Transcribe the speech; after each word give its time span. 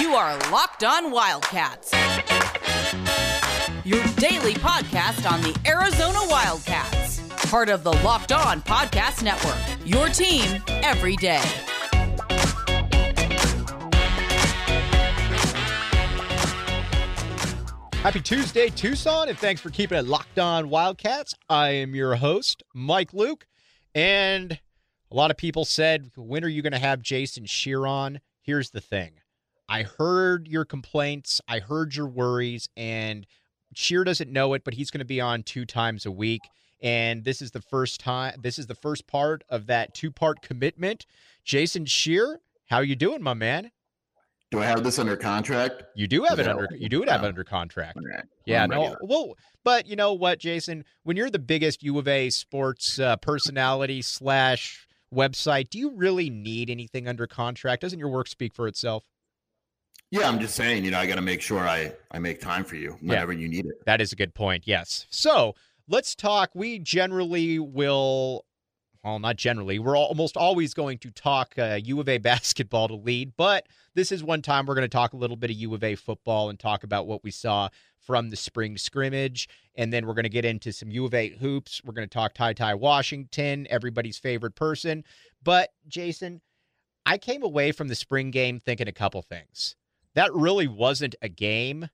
You 0.00 0.14
are 0.14 0.38
Locked 0.50 0.82
On 0.82 1.10
Wildcats, 1.10 1.92
your 3.84 4.02
daily 4.16 4.54
podcast 4.54 5.30
on 5.30 5.42
the 5.42 5.54
Arizona 5.66 6.20
Wildcats, 6.22 7.20
part 7.50 7.68
of 7.68 7.84
the 7.84 7.92
Locked 7.92 8.32
On 8.32 8.62
Podcast 8.62 9.22
Network. 9.22 9.58
Your 9.84 10.08
team 10.08 10.62
every 10.68 11.16
day. 11.16 11.42
Happy 18.02 18.22
Tuesday, 18.22 18.70
Tucson, 18.70 19.28
and 19.28 19.36
thanks 19.36 19.60
for 19.60 19.68
keeping 19.68 19.98
it 19.98 20.06
locked 20.06 20.38
on 20.38 20.70
Wildcats. 20.70 21.34
I 21.50 21.68
am 21.72 21.94
your 21.94 22.14
host, 22.16 22.62
Mike 22.72 23.12
Luke, 23.12 23.46
and 23.94 24.58
a 25.10 25.14
lot 25.14 25.30
of 25.30 25.36
people 25.36 25.66
said, 25.66 26.10
When 26.16 26.42
are 26.42 26.48
you 26.48 26.62
going 26.62 26.72
to 26.72 26.78
have 26.78 27.02
Jason 27.02 27.44
Scheer 27.44 27.84
on? 27.84 28.20
Here's 28.40 28.70
the 28.70 28.80
thing 28.80 29.19
I 29.70 29.84
heard 29.84 30.48
your 30.48 30.64
complaints, 30.64 31.40
I 31.46 31.60
heard 31.60 31.94
your 31.94 32.08
worries, 32.08 32.68
and 32.76 33.24
Scheer 33.72 34.02
doesn't 34.02 34.30
know 34.30 34.52
it, 34.54 34.64
but 34.64 34.74
he's 34.74 34.90
going 34.90 34.98
to 34.98 35.04
be 35.04 35.20
on 35.20 35.44
two 35.44 35.64
times 35.64 36.04
a 36.04 36.10
week. 36.10 36.40
And 36.82 37.24
this 37.24 37.40
is 37.40 37.52
the 37.52 37.60
first 37.60 38.00
time, 38.00 38.34
this 38.42 38.58
is 38.58 38.66
the 38.66 38.74
first 38.74 39.06
part 39.06 39.44
of 39.48 39.66
that 39.66 39.94
two 39.94 40.10
part 40.10 40.42
commitment. 40.42 41.06
Jason 41.44 41.86
Scheer, 41.86 42.40
how 42.68 42.80
you 42.80 42.96
doing, 42.96 43.22
my 43.22 43.34
man? 43.34 43.70
Do 44.50 44.58
I 44.58 44.64
have 44.64 44.82
this 44.82 44.98
under 44.98 45.16
contract? 45.16 45.84
You 45.94 46.08
do 46.08 46.24
have 46.24 46.40
it 46.40 46.48
under. 46.48 46.66
You 46.76 46.88
do 46.88 47.02
have 47.02 47.22
it 47.22 47.28
under 47.28 47.44
contract. 47.44 47.98
Yeah, 48.46 48.66
no. 48.66 48.96
Well, 49.00 49.36
but 49.62 49.86
you 49.86 49.94
know 49.94 50.12
what, 50.14 50.40
Jason? 50.40 50.84
When 51.04 51.16
you're 51.16 51.30
the 51.30 51.38
biggest 51.38 51.84
U 51.84 51.96
of 52.00 52.08
A 52.08 52.30
sports 52.30 52.98
uh, 52.98 53.16
personality 53.18 54.02
slash 54.02 54.88
website, 55.14 55.70
do 55.70 55.78
you 55.78 55.92
really 55.92 56.30
need 56.30 56.68
anything 56.68 57.06
under 57.06 57.28
contract? 57.28 57.82
Doesn't 57.82 58.00
your 58.00 58.08
work 58.08 58.26
speak 58.26 58.52
for 58.52 58.66
itself? 58.66 59.04
Yeah, 60.10 60.28
I'm 60.28 60.40
just 60.40 60.54
saying. 60.54 60.84
You 60.84 60.90
know, 60.90 60.98
I 60.98 61.06
got 61.06 61.16
to 61.16 61.22
make 61.22 61.40
sure 61.40 61.60
I 61.68 61.92
I 62.10 62.18
make 62.18 62.40
time 62.40 62.64
for 62.64 62.76
you 62.76 62.96
whenever 63.00 63.32
yeah, 63.32 63.38
you 63.40 63.48
need 63.48 63.66
it. 63.66 63.84
That 63.86 64.00
is 64.00 64.12
a 64.12 64.16
good 64.16 64.34
point. 64.34 64.66
Yes. 64.66 65.06
So 65.10 65.54
let's 65.88 66.14
talk. 66.14 66.50
We 66.54 66.78
generally 66.78 67.58
will 67.58 68.44
well, 69.04 69.18
not 69.18 69.36
generally. 69.36 69.78
We're 69.78 69.96
almost 69.96 70.36
always 70.36 70.74
going 70.74 70.98
to 70.98 71.10
talk 71.10 71.54
uh, 71.58 71.78
U 71.82 72.00
of 72.00 72.08
A 72.08 72.18
basketball 72.18 72.88
to 72.88 72.94
lead, 72.94 73.32
but 73.36 73.66
this 73.94 74.12
is 74.12 74.22
one 74.22 74.42
time 74.42 74.66
we're 74.66 74.74
going 74.74 74.82
to 74.82 74.88
talk 74.88 75.12
a 75.12 75.16
little 75.16 75.36
bit 75.36 75.50
of 75.50 75.56
U 75.56 75.74
of 75.74 75.82
A 75.82 75.94
football 75.94 76.50
and 76.50 76.58
talk 76.58 76.84
about 76.84 77.06
what 77.06 77.24
we 77.24 77.30
saw 77.30 77.68
from 77.98 78.30
the 78.30 78.36
spring 78.36 78.76
scrimmage. 78.76 79.48
And 79.76 79.92
then 79.92 80.06
we're 80.06 80.14
going 80.14 80.24
to 80.24 80.28
get 80.28 80.44
into 80.44 80.72
some 80.72 80.90
U 80.90 81.06
of 81.06 81.14
A 81.14 81.30
hoops. 81.30 81.80
We're 81.84 81.94
going 81.94 82.08
to 82.08 82.12
talk 82.12 82.34
Ty 82.34 82.54
Ty 82.54 82.74
Washington, 82.74 83.66
everybody's 83.70 84.18
favorite 84.18 84.54
person. 84.54 85.04
But, 85.42 85.70
Jason, 85.88 86.42
I 87.06 87.16
came 87.16 87.42
away 87.42 87.72
from 87.72 87.88
the 87.88 87.94
spring 87.94 88.30
game 88.30 88.60
thinking 88.60 88.88
a 88.88 88.92
couple 88.92 89.22
things. 89.22 89.76
That 90.14 90.34
really 90.34 90.68
wasn't 90.68 91.14
a 91.22 91.28
game. 91.28 91.88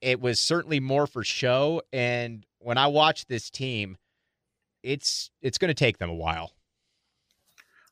It 0.00 0.20
was 0.20 0.40
certainly 0.40 0.80
more 0.80 1.06
for 1.06 1.24
show. 1.24 1.82
And 1.92 2.44
when 2.58 2.78
I 2.78 2.88
watch 2.88 3.26
this 3.26 3.50
team, 3.50 3.96
it's 4.82 5.30
it's 5.42 5.58
going 5.58 5.68
to 5.68 5.74
take 5.74 5.98
them 5.98 6.10
a 6.10 6.14
while. 6.14 6.52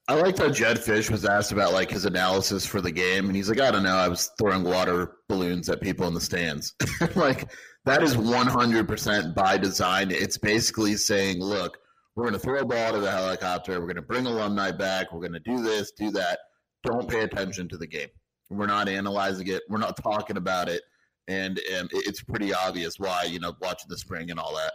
I 0.06 0.14
liked 0.14 0.38
how 0.38 0.50
Jedd 0.50 0.76
Fisch 0.76 1.10
was 1.10 1.24
asked 1.24 1.50
about 1.50 1.72
like 1.72 1.90
his 1.90 2.04
analysis 2.04 2.66
for 2.66 2.82
the 2.82 2.92
game, 2.92 3.26
and 3.26 3.34
he's 3.34 3.48
like, 3.48 3.60
"I 3.60 3.70
don't 3.70 3.84
know, 3.84 3.96
I 3.96 4.08
was 4.08 4.30
throwing 4.38 4.62
water 4.62 5.16
balloons 5.28 5.68
at 5.70 5.80
people 5.80 6.06
in 6.06 6.14
the 6.14 6.20
stands." 6.20 6.74
like 7.14 7.50
that 7.86 8.02
is 8.02 8.16
one 8.16 8.46
hundred 8.46 8.86
percent 8.86 9.34
by 9.34 9.56
design. 9.56 10.10
It's 10.10 10.36
basically 10.36 10.96
saying, 10.96 11.40
"Look, 11.40 11.78
we're 12.14 12.24
going 12.24 12.34
to 12.34 12.38
throw 12.38 12.60
a 12.60 12.64
ball 12.64 12.92
to 12.92 13.00
the 13.00 13.10
helicopter. 13.10 13.80
We're 13.80 13.86
going 13.86 13.96
to 13.96 14.02
bring 14.02 14.26
alumni 14.26 14.70
back. 14.70 15.12
We're 15.12 15.20
going 15.20 15.32
to 15.32 15.40
do 15.40 15.62
this, 15.62 15.90
do 15.92 16.10
that. 16.12 16.38
Don't 16.84 17.08
pay 17.08 17.20
attention 17.20 17.68
to 17.70 17.76
the 17.76 17.86
game. 17.86 18.08
We're 18.56 18.66
not 18.66 18.88
analyzing 18.88 19.48
it. 19.48 19.62
We're 19.68 19.78
not 19.78 19.96
talking 19.96 20.36
about 20.36 20.68
it." 20.68 20.82
And, 21.26 21.58
and 21.72 21.88
it's 21.92 22.22
pretty 22.22 22.52
obvious 22.52 22.98
why, 22.98 23.24
you 23.24 23.40
know, 23.40 23.56
watching 23.60 23.88
the 23.88 23.96
spring 23.96 24.30
and 24.30 24.38
all 24.38 24.54
that. 24.56 24.72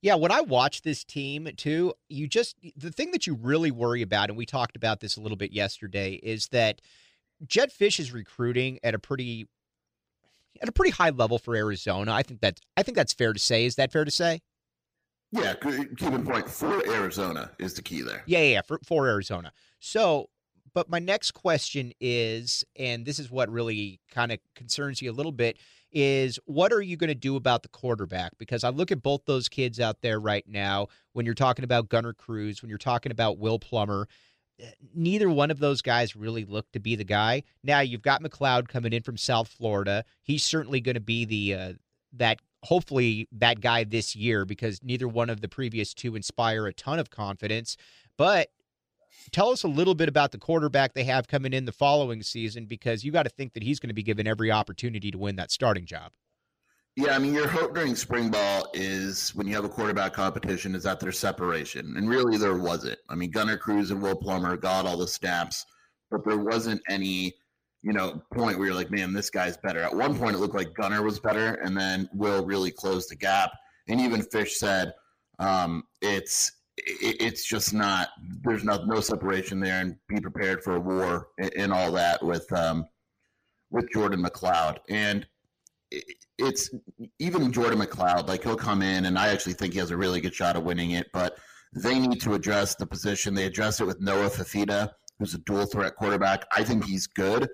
Yeah, 0.00 0.16
when 0.16 0.32
I 0.32 0.40
watch 0.40 0.82
this 0.82 1.04
team 1.04 1.48
too, 1.56 1.94
you 2.08 2.26
just 2.26 2.56
the 2.76 2.90
thing 2.90 3.12
that 3.12 3.26
you 3.26 3.34
really 3.34 3.70
worry 3.70 4.02
about, 4.02 4.30
and 4.30 4.36
we 4.36 4.46
talked 4.46 4.76
about 4.76 4.98
this 4.98 5.16
a 5.16 5.20
little 5.20 5.36
bit 5.36 5.52
yesterday, 5.52 6.14
is 6.14 6.48
that 6.48 6.80
Jedd 7.46 7.70
Fisch 7.70 8.00
is 8.00 8.12
recruiting 8.12 8.80
at 8.82 8.94
a 8.94 8.98
pretty 8.98 9.46
at 10.60 10.68
a 10.68 10.72
pretty 10.72 10.90
high 10.90 11.10
level 11.10 11.38
for 11.38 11.54
Arizona. 11.54 12.12
I 12.12 12.22
think 12.22 12.40
that 12.40 12.58
I 12.76 12.82
think 12.82 12.96
that's 12.96 13.12
fair 13.12 13.32
to 13.32 13.38
say. 13.38 13.64
Is 13.64 13.76
that 13.76 13.92
fair 13.92 14.04
to 14.04 14.10
say? 14.10 14.42
Yeah, 15.30 15.54
keep 15.54 16.02
in 16.02 16.26
point 16.26 16.48
for 16.48 16.86
Arizona 16.86 17.52
is 17.58 17.72
the 17.74 17.82
key 17.82 18.02
there. 18.02 18.22
Yeah, 18.26 18.40
yeah, 18.40 18.52
yeah 18.54 18.60
for, 18.60 18.80
for 18.84 19.08
Arizona. 19.08 19.52
So, 19.80 20.28
but 20.74 20.88
my 20.88 20.98
next 20.98 21.32
question 21.32 21.92
is, 22.00 22.64
and 22.76 23.04
this 23.04 23.18
is 23.18 23.30
what 23.30 23.50
really 23.50 24.00
kind 24.10 24.32
of 24.32 24.38
concerns 24.54 25.02
you 25.02 25.10
a 25.10 25.12
little 25.12 25.32
bit, 25.32 25.58
is 25.92 26.38
what 26.46 26.72
are 26.72 26.80
you 26.80 26.96
going 26.96 27.08
to 27.08 27.14
do 27.14 27.36
about 27.36 27.62
the 27.62 27.68
quarterback? 27.68 28.32
Because 28.38 28.64
I 28.64 28.70
look 28.70 28.90
at 28.90 29.02
both 29.02 29.24
those 29.26 29.48
kids 29.48 29.78
out 29.78 30.00
there 30.00 30.18
right 30.18 30.44
now. 30.48 30.88
When 31.12 31.26
you're 31.26 31.34
talking 31.34 31.64
about 31.64 31.88
Gunner 31.88 32.14
Cruz, 32.14 32.62
when 32.62 32.70
you're 32.70 32.78
talking 32.78 33.12
about 33.12 33.38
Will 33.38 33.58
Plummer, 33.58 34.08
eh, 34.58 34.70
neither 34.94 35.28
one 35.28 35.50
of 35.50 35.58
those 35.58 35.82
guys 35.82 36.16
really 36.16 36.44
look 36.44 36.70
to 36.72 36.80
be 36.80 36.96
the 36.96 37.04
guy. 37.04 37.42
Now 37.62 37.80
you've 37.80 38.02
got 38.02 38.22
McCloud 38.22 38.68
coming 38.68 38.92
in 38.92 39.02
from 39.02 39.18
South 39.18 39.48
Florida. 39.48 40.04
He's 40.22 40.44
certainly 40.44 40.80
going 40.80 40.94
to 40.94 41.00
be 41.00 41.24
the 41.26 41.54
uh, 41.54 41.72
that 42.14 42.40
hopefully 42.62 43.28
that 43.32 43.60
guy 43.60 43.84
this 43.84 44.14
year 44.16 44.44
because 44.44 44.80
neither 44.82 45.08
one 45.08 45.28
of 45.28 45.40
the 45.40 45.48
previous 45.48 45.92
two 45.92 46.16
inspire 46.16 46.66
a 46.66 46.72
ton 46.72 46.98
of 46.98 47.10
confidence. 47.10 47.76
But 48.16 48.48
tell 49.30 49.50
us 49.50 49.62
a 49.62 49.68
little 49.68 49.94
bit 49.94 50.08
about 50.08 50.32
the 50.32 50.38
quarterback 50.38 50.94
they 50.94 51.04
have 51.04 51.28
coming 51.28 51.52
in 51.52 51.64
the 51.64 51.72
following 51.72 52.22
season 52.22 52.66
because 52.66 53.04
you 53.04 53.12
got 53.12 53.24
to 53.24 53.30
think 53.30 53.54
that 53.54 53.62
he's 53.62 53.78
going 53.78 53.88
to 53.88 53.94
be 53.94 54.02
given 54.02 54.26
every 54.26 54.50
opportunity 54.50 55.10
to 55.10 55.18
win 55.18 55.36
that 55.36 55.50
starting 55.50 55.86
job. 55.86 56.12
Yeah, 56.94 57.14
I 57.16 57.18
mean, 57.18 57.32
your 57.32 57.48
hope 57.48 57.74
during 57.74 57.96
spring 57.96 58.30
ball 58.30 58.68
is 58.74 59.34
when 59.34 59.46
you 59.46 59.54
have 59.54 59.64
a 59.64 59.68
quarterback 59.68 60.12
competition 60.12 60.74
is 60.74 60.82
that 60.82 61.00
there's 61.00 61.18
separation, 61.18 61.96
and 61.96 62.06
really 62.06 62.36
there 62.36 62.58
wasn't. 62.58 62.98
I 63.08 63.14
mean, 63.14 63.30
Gunner 63.30 63.56
Cruz 63.56 63.90
and 63.90 64.02
Will 64.02 64.14
Plummer 64.14 64.58
got 64.58 64.84
all 64.84 64.98
the 64.98 65.08
snaps, 65.08 65.64
but 66.10 66.22
there 66.26 66.36
wasn't 66.36 66.82
any, 66.90 67.32
you 67.80 67.94
know, 67.94 68.22
point 68.34 68.58
where 68.58 68.66
you're 68.66 68.76
like, 68.76 68.90
man, 68.90 69.14
this 69.14 69.30
guy's 69.30 69.56
better. 69.56 69.80
At 69.80 69.96
one 69.96 70.18
point, 70.18 70.36
it 70.36 70.38
looked 70.40 70.54
like 70.54 70.74
Gunner 70.74 71.02
was 71.02 71.18
better, 71.18 71.54
and 71.64 71.74
then 71.74 72.10
Will 72.12 72.44
really 72.44 72.70
closed 72.70 73.08
the 73.10 73.16
gap. 73.16 73.52
And 73.88 73.98
even 73.98 74.20
Fisch 74.20 74.50
said, 74.50 74.92
um, 75.38 75.84
it's 76.02 76.52
it's 76.76 77.44
just 77.44 77.74
not 77.74 78.08
there's 78.42 78.64
no 78.64 78.82
no 78.84 79.00
separation 79.00 79.60
there 79.60 79.80
and 79.80 79.96
be 80.08 80.20
prepared 80.20 80.62
for 80.62 80.76
a 80.76 80.80
war 80.80 81.28
and, 81.56 81.72
all 81.72 81.92
that 81.92 82.24
with 82.24 82.50
um 82.52 82.86
with 83.70 83.90
Jordan 83.92 84.22
McCloud. 84.22 84.78
And 84.88 85.26
it's 86.38 86.70
even 87.18 87.52
Jordan 87.52 87.78
McCloud 87.78 88.28
like 88.28 88.42
he'll 88.42 88.56
come 88.56 88.80
in 88.82 89.04
and 89.04 89.18
I 89.18 89.28
actually 89.28 89.52
think 89.52 89.74
he 89.74 89.78
has 89.80 89.90
a 89.90 89.96
really 89.96 90.20
good 90.20 90.34
shot 90.34 90.56
of 90.56 90.62
winning 90.62 90.92
it 90.92 91.08
but 91.12 91.38
they 91.74 91.98
need 91.98 92.20
to 92.22 92.34
address 92.34 92.74
the 92.74 92.86
position. 92.86 93.34
They 93.34 93.46
address 93.46 93.80
it 93.80 93.86
with 93.86 94.00
Noah 94.00 94.30
Fifita 94.30 94.90
who's 95.18 95.34
a 95.34 95.38
dual 95.38 95.66
threat 95.66 95.94
quarterback. 95.96 96.46
I 96.52 96.64
think 96.64 96.84
he's 96.84 97.06
good. 97.06 97.48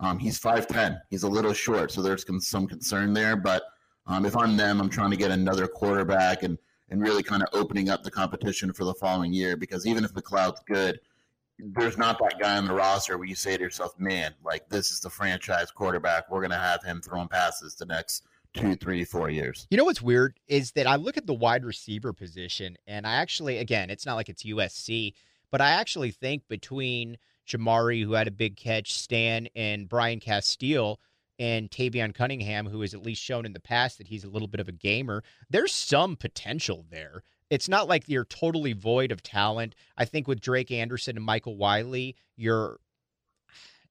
Um, 0.00 0.18
he's 0.18 0.40
5'10 0.40 0.98
he's 1.10 1.22
a 1.24 1.28
little 1.28 1.52
short 1.52 1.92
so 1.92 2.00
there's 2.00 2.24
some 2.40 2.66
concern 2.66 3.12
there 3.12 3.36
but 3.36 3.62
um, 4.06 4.24
if 4.24 4.36
I'm 4.36 4.56
them 4.56 4.80
I'm 4.80 4.88
trying 4.88 5.10
to 5.10 5.16
get 5.16 5.30
another 5.30 5.68
quarterback 5.68 6.42
and 6.42 6.58
and 6.92 7.00
really 7.00 7.22
kind 7.22 7.42
of 7.42 7.48
opening 7.54 7.88
up 7.88 8.02
the 8.02 8.10
competition 8.10 8.70
for 8.70 8.84
the 8.84 8.92
following 8.92 9.32
year. 9.32 9.56
Because 9.56 9.86
even 9.86 10.04
if 10.04 10.12
McCloud's 10.12 10.60
good, 10.66 11.00
there's 11.58 11.96
not 11.96 12.18
that 12.18 12.38
guy 12.38 12.58
on 12.58 12.66
the 12.66 12.74
roster 12.74 13.16
where 13.16 13.26
you 13.26 13.34
say 13.34 13.56
to 13.56 13.62
yourself, 13.62 13.98
man, 13.98 14.34
like 14.44 14.68
this 14.68 14.90
is 14.90 15.00
the 15.00 15.08
franchise 15.08 15.70
quarterback. 15.70 16.30
We're 16.30 16.40
going 16.40 16.50
to 16.50 16.58
have 16.58 16.84
him 16.84 17.00
throwing 17.00 17.28
passes 17.28 17.74
the 17.74 17.86
next 17.86 18.26
two, 18.52 18.76
three, 18.76 19.04
four 19.04 19.30
years. 19.30 19.66
You 19.70 19.78
know 19.78 19.84
what's 19.84 20.02
weird 20.02 20.38
is 20.48 20.72
that 20.72 20.86
I 20.86 20.96
look 20.96 21.16
at 21.16 21.26
the 21.26 21.32
wide 21.32 21.64
receiver 21.64 22.12
position, 22.12 22.76
and 22.86 23.06
I 23.06 23.14
actually, 23.14 23.56
again, 23.56 23.88
it's 23.88 24.04
not 24.04 24.16
like 24.16 24.28
it's 24.28 24.44
USC, 24.44 25.14
but 25.50 25.62
I 25.62 25.70
actually 25.70 26.10
think 26.10 26.46
between 26.46 27.16
Jamarye, 27.48 28.04
who 28.04 28.12
had 28.12 28.28
a 28.28 28.32
big 28.32 28.56
catch, 28.56 28.92
Stan, 28.92 29.48
and 29.56 29.88
Brian 29.88 30.20
Casteel– 30.20 30.98
and 31.42 31.72
Tayvion 31.72 32.14
Cunningham, 32.14 32.66
who 32.66 32.82
has 32.82 32.94
at 32.94 33.02
least 33.02 33.20
shown 33.20 33.44
in 33.44 33.52
the 33.52 33.58
past 33.58 33.98
that 33.98 34.06
he's 34.06 34.22
a 34.22 34.28
little 34.28 34.46
bit 34.46 34.60
of 34.60 34.68
a 34.68 34.72
gamer, 34.72 35.24
there's 35.50 35.72
some 35.72 36.14
potential 36.14 36.86
there. 36.88 37.24
It's 37.50 37.68
not 37.68 37.88
like 37.88 38.04
you're 38.06 38.24
totally 38.24 38.74
void 38.74 39.10
of 39.10 39.24
talent. 39.24 39.74
I 39.98 40.04
think 40.04 40.28
with 40.28 40.40
Drake 40.40 40.70
Anderson 40.70 41.16
and 41.16 41.26
Michael 41.26 41.56
Wiley, 41.56 42.14
you're 42.36 42.78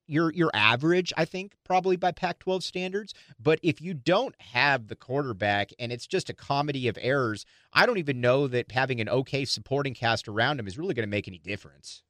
you're 0.07 0.31
you're 0.31 0.51
average, 0.53 1.11
I 1.17 1.25
think, 1.25 1.55
probably 1.65 1.97
by 1.97 2.13
Pac-12 2.13 2.63
standards. 2.63 3.13
But 3.37 3.59
if 3.61 3.81
you 3.81 3.93
don't 3.95 4.33
have 4.39 4.87
the 4.87 4.95
quarterback 4.95 5.71
and 5.77 5.91
it's 5.91 6.07
just 6.07 6.29
a 6.29 6.33
comedy 6.33 6.87
of 6.87 6.97
errors, 7.01 7.45
I 7.73 7.85
don't 7.85 7.97
even 7.97 8.21
know 8.21 8.47
that 8.47 8.71
having 8.71 9.01
an 9.01 9.09
okay 9.09 9.43
supporting 9.43 9.93
cast 9.93 10.29
around 10.29 10.57
him 10.57 10.67
is 10.67 10.77
really 10.77 10.93
going 10.93 11.05
to 11.05 11.11
make 11.11 11.27
any 11.27 11.37
difference. 11.37 12.01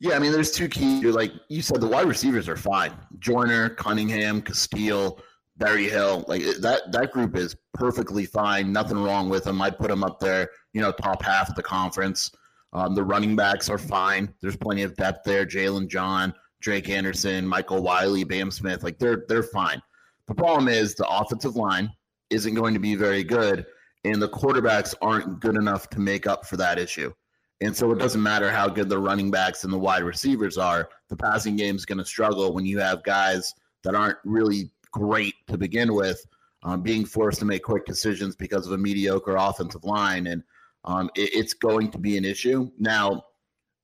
Yeah, 0.00 0.14
I 0.14 0.20
mean, 0.20 0.30
there's 0.30 0.52
two 0.52 0.68
keys. 0.68 1.02
Like 1.04 1.32
you 1.48 1.60
said, 1.60 1.80
the 1.80 1.88
wide 1.88 2.06
receivers 2.06 2.48
are 2.48 2.56
fine. 2.56 2.92
Joiner, 3.18 3.70
Cunningham, 3.70 4.40
Casteel, 4.42 5.20
Barry 5.56 5.88
Hill, 5.88 6.24
like 6.28 6.42
that 6.60 6.92
that 6.92 7.10
group 7.12 7.36
is 7.36 7.56
perfectly 7.74 8.24
fine. 8.24 8.72
Nothing 8.72 9.02
wrong 9.02 9.28
with 9.28 9.44
them. 9.44 9.60
I'd 9.60 9.76
put 9.76 9.88
them 9.88 10.04
up 10.04 10.20
there, 10.20 10.48
you 10.72 10.80
know, 10.80 10.92
top 10.92 11.22
half 11.22 11.48
of 11.48 11.56
the 11.56 11.62
conference. 11.64 12.30
Um, 12.72 12.94
the 12.94 13.02
running 13.02 13.34
backs 13.34 13.68
are 13.68 13.78
fine. 13.78 14.32
There's 14.40 14.56
plenty 14.56 14.82
of 14.82 14.94
depth 14.94 15.24
there. 15.24 15.44
Jalen 15.44 15.88
John, 15.88 16.32
Drake 16.60 16.88
Anderson, 16.88 17.46
Michael 17.46 17.82
Wiley, 17.82 18.22
Bam 18.22 18.52
Smith. 18.52 18.84
Like 18.84 19.00
they're 19.00 19.24
they're 19.28 19.42
fine. 19.42 19.82
The 20.28 20.34
problem 20.34 20.68
is 20.68 20.94
the 20.94 21.08
offensive 21.08 21.56
line 21.56 21.90
isn't 22.30 22.54
going 22.54 22.74
to 22.74 22.80
be 22.80 22.94
very 22.94 23.24
good, 23.24 23.66
and 24.04 24.22
the 24.22 24.28
quarterbacks 24.28 24.94
aren't 25.02 25.40
good 25.40 25.56
enough 25.56 25.90
to 25.90 25.98
make 25.98 26.28
up 26.28 26.46
for 26.46 26.56
that 26.58 26.78
issue. 26.78 27.12
And 27.60 27.76
so 27.76 27.90
it 27.90 27.98
doesn't 27.98 28.22
matter 28.22 28.50
how 28.50 28.68
good 28.68 28.88
the 28.88 28.98
running 28.98 29.30
backs 29.30 29.64
and 29.64 29.72
the 29.72 29.78
wide 29.78 30.04
receivers 30.04 30.56
are. 30.56 30.88
The 31.08 31.16
passing 31.16 31.56
game 31.56 31.74
is 31.74 31.84
going 31.84 31.98
to 31.98 32.04
struggle 32.04 32.52
when 32.52 32.66
you 32.66 32.78
have 32.78 33.02
guys 33.02 33.54
that 33.82 33.94
aren't 33.94 34.18
really 34.24 34.70
great 34.92 35.34
to 35.48 35.58
begin 35.58 35.94
with, 35.94 36.24
um, 36.62 36.82
being 36.82 37.04
forced 37.04 37.40
to 37.40 37.44
make 37.44 37.62
quick 37.62 37.84
decisions 37.84 38.36
because 38.36 38.66
of 38.66 38.72
a 38.72 38.78
mediocre 38.78 39.36
offensive 39.36 39.84
line, 39.84 40.26
and 40.26 40.42
um, 40.84 41.10
it, 41.14 41.30
it's 41.34 41.54
going 41.54 41.90
to 41.90 41.98
be 41.98 42.16
an 42.16 42.24
issue. 42.24 42.70
Now, 42.78 43.24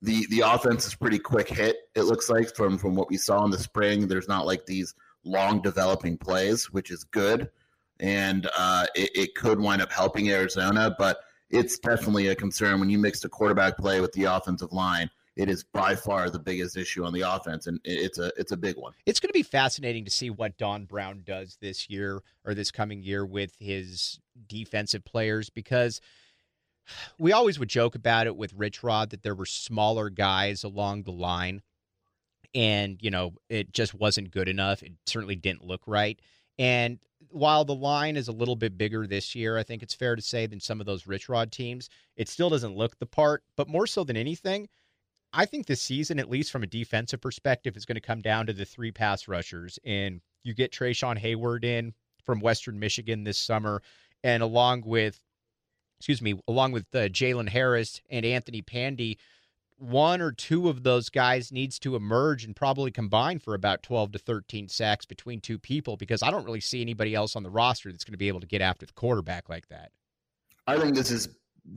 the 0.03 0.27
the 0.31 0.41
offense 0.41 0.87
is 0.87 0.95
pretty 0.95 1.19
quick 1.19 1.49
hit. 1.49 1.77
It 1.95 2.03
looks 2.03 2.29
like 2.29 2.55
from 2.55 2.79
from 2.79 2.95
what 2.95 3.11
we 3.11 3.17
saw 3.17 3.45
in 3.45 3.51
the 3.51 3.59
spring. 3.59 4.07
There's 4.07 4.29
not 4.29 4.47
like 4.47 4.67
these 4.67 4.95
long 5.25 5.63
developing 5.63 6.19
plays, 6.19 6.71
which 6.71 6.91
is 6.91 7.05
good, 7.05 7.51
and 8.01 8.49
uh, 8.57 8.87
it, 8.95 9.11
it 9.15 9.35
could 9.35 9.61
wind 9.61 9.83
up 9.83 9.93
helping 9.93 10.31
Arizona, 10.31 10.95
but 10.99 11.24
it's 11.55 11.79
definitely 11.79 12.29
a 12.29 12.35
concern 12.35 12.81
when 12.81 12.91
you 12.91 12.99
mix 12.99 13.21
the 13.21 13.29
quarterback 13.29 13.77
play 13.77 14.01
with 14.01 14.13
the 14.13 14.25
offensive 14.25 14.73
line 14.73 15.09
it 15.37 15.49
is 15.49 15.65
by 15.65 15.97
far 15.97 16.31
the 16.31 16.39
biggest 16.39 16.77
issue 16.77 17.05
on 17.05 17.13
the 17.13 17.23
offense, 17.23 17.67
and 17.67 17.81
it's 17.85 18.19
a 18.19 18.31
it's 18.37 18.53
a 18.53 18.57
big 18.57 18.77
one. 18.77 18.93
It's 19.05 19.19
going 19.19 19.31
to 19.31 19.35
be 19.35 19.43
fascinating 19.43 20.05
to 20.05 20.11
see 20.11 20.31
what 20.31 20.57
Don 20.59 20.85
Brown 20.85 21.23
does 21.25 21.59
this 21.61 21.91
year 21.91 22.21
or 22.45 22.55
this 22.55 22.71
coming 22.71 23.03
year 23.03 23.27
with 23.27 23.53
his 23.59 24.21
defensive 24.47 25.05
players 25.05 25.51
because 25.51 26.01
we 27.19 27.33
always 27.33 27.59
would 27.59 27.69
joke 27.69 27.95
about 27.95 28.27
it 28.27 28.37
with 28.37 28.53
Rich 28.55 28.83
Rod 28.85 29.11
that 29.11 29.23
there 29.23 29.35
were 29.35 29.47
smaller 29.47 30.09
guys 30.09 30.63
along 30.63 31.03
the 31.03 31.13
line, 31.13 31.63
and 32.55 32.99
you 33.03 33.11
know 33.11 33.35
it 33.49 33.73
just 33.73 33.93
wasn't 33.93 34.31
good 34.31 34.49
enough. 34.49 34.85
It 34.85 34.93
certainly 35.07 35.37
didn't 35.37 35.65
look 35.65 35.83
right, 35.87 36.21
and 36.61 37.01
while 37.35 37.65
the 37.65 37.75
line 37.75 38.17
is 38.17 38.29
a 38.29 38.33
little 38.33 38.55
bit 38.55 38.79
bigger 38.79 39.07
this 39.07 39.35
year, 39.35 39.59
I 39.59 39.65
think 39.65 39.83
it's 39.83 39.95
fair 39.95 40.15
to 40.15 40.23
say 40.23 40.47
than 40.47 40.61
some 40.61 40.79
of 40.79 40.87
those 40.87 41.07
Rich 41.07 41.29
Rod 41.29 41.51
teams, 41.51 41.91
it 42.17 42.29
still 42.29 42.49
doesn't 42.49 42.77
look 42.77 42.97
the 42.99 43.07
part. 43.07 43.43
But 43.57 43.69
more 43.69 43.89
so 43.89 44.05
than 44.05 44.17
anything, 44.17 44.69
I 45.33 45.45
think 45.45 45.67
this 45.67 45.83
season, 45.83 46.21
at 46.21 46.31
least 46.31 46.53
from 46.53 46.63
a 46.63 46.69
defensive 46.69 47.21
perspective, 47.21 47.77
is 47.77 47.85
going 47.85 47.97
to 47.97 48.01
come 48.01 48.21
down 48.21 48.47
to 48.47 48.53
the 48.53 48.65
three 48.65 48.93
pass 48.93 49.27
rushers. 49.27 49.81
And 49.85 50.21
you 50.45 50.55
get 50.55 50.71
Treshaun 50.71 51.19
Hayward 51.19 51.65
in 51.65 51.93
from 52.23 52.39
Western 52.39 52.79
Michigan 52.79 53.25
this 53.25 53.39
summer, 53.39 53.83
and 54.23 54.41
along 54.41 54.83
with, 54.87 55.21
excuse 55.99 56.23
me, 56.23 56.35
along 56.47 56.71
with 56.71 56.87
uh, 56.95 57.09
Jalen 57.09 57.49
Harris 57.49 58.01
and 58.11 58.25
Anthony 58.25 58.63
Pandy, 58.63 59.19
one 59.79 60.21
or 60.21 60.33
two 60.33 60.69
of 60.69 60.83
those 60.83 61.11
guys 61.11 61.51
needs 61.51 61.79
to 61.81 61.97
emerge 61.97 62.45
and 62.45 62.55
probably 62.55 62.91
combine 62.91 63.39
for 63.39 63.55
about 63.55 63.83
12 63.83 64.13
to 64.13 64.19
13 64.19 64.69
sacks 64.69 65.05
between 65.05 65.41
two 65.41 65.59
people 65.59 65.97
because 65.97 66.23
I 66.23 66.31
don't 66.31 66.45
really 66.45 66.61
see 66.61 66.81
anybody 66.81 67.15
else 67.15 67.37
on 67.37 67.43
the 67.43 67.51
roster 67.51 67.91
that's 67.91 68.05
going 68.05 68.13
to 68.13 68.19
be 68.19 68.29
able 68.29 68.41
to 68.41 68.47
get 68.47 68.63
after 68.63 68.87
the 68.87 68.93
quarterback 68.93 69.49
like 69.49 69.69
that. 69.69 69.91
I 70.67 70.79
think 70.79 70.95
this 70.95 71.11
is 71.11 71.29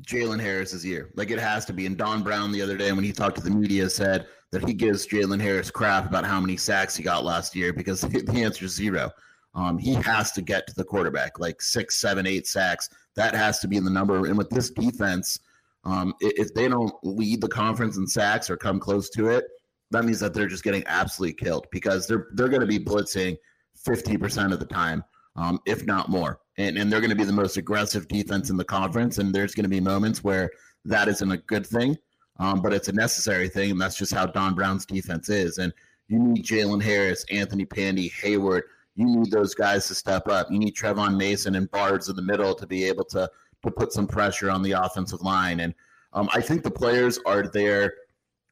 Jalen 0.02 0.40
Harris's 0.40 0.86
year. 0.86 1.12
Like 1.16 1.32
it 1.32 1.40
has 1.40 1.66
to 1.66 1.74
be. 1.74 1.86
And 1.86 1.98
Don 1.98 2.24
Brown 2.24 2.52
the 2.52 2.62
other 2.62 2.78
day 2.78 2.92
when 2.92 3.04
he 3.04 3.12
talked 3.12 3.38
to 3.38 3.44
the 3.44 3.50
media 3.50 3.90
said 3.90 4.28
that 4.52 4.66
he 4.66 4.74
gives 4.74 5.08
Jalen 5.08 5.42
Harris 5.42 5.72
crap 5.72 6.06
about 6.06 6.26
how 6.26 6.40
many 6.40 6.58
sacks 6.58 6.96
he 6.96 7.04
got 7.04 7.26
last 7.26 7.56
year 7.56 7.74
because 7.74 8.02
the 8.02 8.44
answer 8.44 8.66
is 8.66 8.76
zero. 8.76 9.12
Um, 9.56 9.78
he 9.78 9.96
has 9.96 10.32
to 10.34 10.42
get 10.42 10.68
to 10.68 10.76
the 10.76 10.84
quarterback 10.84 11.40
like 11.40 11.62
six, 11.62 11.96
seven, 11.96 12.28
eight 12.28 12.46
sacks. 12.46 12.90
That 13.16 13.34
has 13.34 13.60
to 13.60 13.68
be 13.68 13.78
in 13.78 13.84
the 13.84 13.92
number. 13.92 14.28
And 14.28 14.38
with 14.38 14.50
this 14.50 14.70
defense, 14.70 15.40
um, 15.88 16.14
if 16.20 16.54
they 16.54 16.68
don't 16.68 16.94
lead 17.04 17.42
the 17.42 17.48
conference 17.48 17.98
in 17.98 18.06
sacks 18.06 18.50
or 18.50 18.58
come 18.58 18.80
close 18.80 19.10
to 19.12 19.30
it, 19.30 19.46
that 19.90 20.06
means 20.06 20.20
that 20.20 20.34
they're 20.34 20.48
just 20.48 20.64
getting 20.64 20.84
absolutely 20.86 21.34
killed 21.34 21.66
because 21.72 22.08
they're 22.08 22.28
they're 22.34 22.50
going 22.50 22.62
to 22.62 22.68
be 22.68 22.80
blitzing 22.80 23.38
fifty 23.86 24.18
percent 24.18 24.54
of 24.54 24.60
the 24.60 24.66
time, 24.66 25.04
um, 25.36 25.60
if 25.66 25.86
not 25.86 26.10
more 26.10 26.40
and, 26.58 26.78
and 26.78 26.92
they're 26.92 27.00
going 27.00 27.12
to 27.12 27.16
be 27.16 27.24
the 27.24 27.34
most 27.34 27.58
aggressive 27.58 28.08
defense 28.08 28.50
in 28.50 28.58
the 28.58 28.66
conference. 28.66 29.20
And 29.20 29.34
there's 29.34 29.54
going 29.54 29.64
to 29.64 29.70
be 29.70 29.80
moments 29.80 30.24
where 30.24 30.50
that 30.86 31.08
isn't 31.08 31.32
a 31.32 31.38
good 31.38 31.66
thing, 31.66 31.98
um, 32.40 32.62
but 32.62 32.74
it's 32.74 32.88
a 32.88 32.94
necessary 32.94 33.48
thing. 33.48 33.72
And 33.72 33.82
that's 33.82 33.98
just 33.98 34.14
how 34.14 34.26
Don 34.26 34.56
Brown's 34.56 34.86
defense 34.86 35.30
is. 35.30 35.60
And 35.60 35.72
you 36.08 36.20
need 36.20 36.46
Jalen 36.46 36.82
Harris, 36.82 37.26
Anthony 37.30 37.66
Pandy, 37.66 38.12
Hayward. 38.22 38.64
You 38.96 39.06
need 39.06 39.32
those 39.32 39.54
guys 39.54 39.88
to 39.88 39.96
step 39.96 40.28
up. 40.28 40.48
You 40.50 40.58
need 40.58 40.76
Trevon 40.76 41.18
Mason 41.18 41.56
and 41.56 41.70
Barrs 41.70 42.10
in 42.10 42.16
the 42.16 42.22
middle 42.22 42.56
to 42.56 42.66
be 42.66 42.86
able 42.86 43.06
to 43.06 43.30
to 43.64 43.72
put 43.72 43.92
some 43.92 44.08
pressure 44.08 44.50
on 44.50 44.62
the 44.62 44.72
offensive 44.72 45.22
line. 45.22 45.60
And 45.62 45.74
um, 46.14 46.30
I 46.34 46.42
think 46.42 46.64
the 46.64 46.72
players 46.72 47.20
are 47.26 47.48
there 47.48 47.94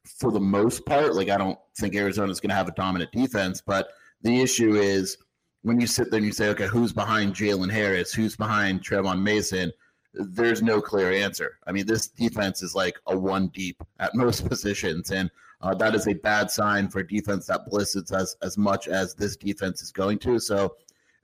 for 0.04 0.30
the 0.30 0.40
most 0.40 0.86
part. 0.86 1.14
Like 1.14 1.28
I 1.28 1.36
don't 1.36 1.58
think 1.78 1.94
Arizona 1.94 2.30
is 2.30 2.40
going 2.40 2.50
to 2.50 2.56
have 2.56 2.68
a 2.68 2.72
dominant 2.72 3.12
defense, 3.12 3.62
but 3.64 3.88
the 4.22 4.40
issue 4.40 4.76
is 4.76 5.18
when 5.62 5.80
you 5.80 5.86
sit 5.86 6.10
there 6.10 6.18
and 6.18 6.26
you 6.26 6.32
say, 6.32 6.48
okay, 6.50 6.66
who's 6.66 6.92
behind 6.92 7.34
Jalen 7.34 7.70
Harris? 7.70 8.12
Who's 8.12 8.36
behind 8.36 8.82
Trevon 8.82 9.22
Mason? 9.22 9.72
There's 10.14 10.62
no 10.62 10.80
clear 10.80 11.12
answer. 11.12 11.58
I 11.66 11.72
mean, 11.72 11.86
this 11.86 12.06
defense 12.08 12.62
is 12.62 12.74
like 12.74 12.96
a 13.06 13.18
one 13.18 13.48
deep 13.48 13.82
at 13.98 14.14
most 14.14 14.48
positions, 14.48 15.10
and 15.10 15.30
uh, 15.60 15.74
that 15.74 15.94
is 15.94 16.06
a 16.06 16.14
bad 16.14 16.50
sign 16.50 16.88
for 16.88 17.00
a 17.00 17.06
defense 17.06 17.46
that 17.46 17.66
blitzes 17.66 18.12
as 18.12 18.36
as 18.42 18.56
much 18.56 18.88
as 18.88 19.14
this 19.14 19.36
defense 19.36 19.82
is 19.82 19.90
going 19.90 20.18
to. 20.20 20.38
So 20.38 20.76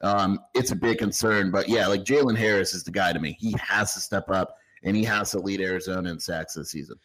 um, 0.03 0.39
it's 0.55 0.73
a 0.73 0.77
big 0.77 0.99
concern. 0.99 1.51
But 1.51 1.69
yeah, 1.69 1.87
like 1.87 2.05
Jalen 2.05 2.37
Harris 2.37 2.75
is 2.75 2.85
the 2.85 2.91
guy 2.91 3.13
to 3.13 3.19
me. 3.19 3.37
He 3.39 3.55
has 3.61 3.95
to 3.95 4.01
step 4.01 4.31
up 4.31 4.57
and 4.83 4.97
he 4.97 5.05
has 5.05 5.31
to 5.33 5.39
lead 5.39 5.61
Arizona 5.61 6.11
in 6.11 6.19
sacks 6.19 6.55
this 6.55 6.71
season. 6.71 6.97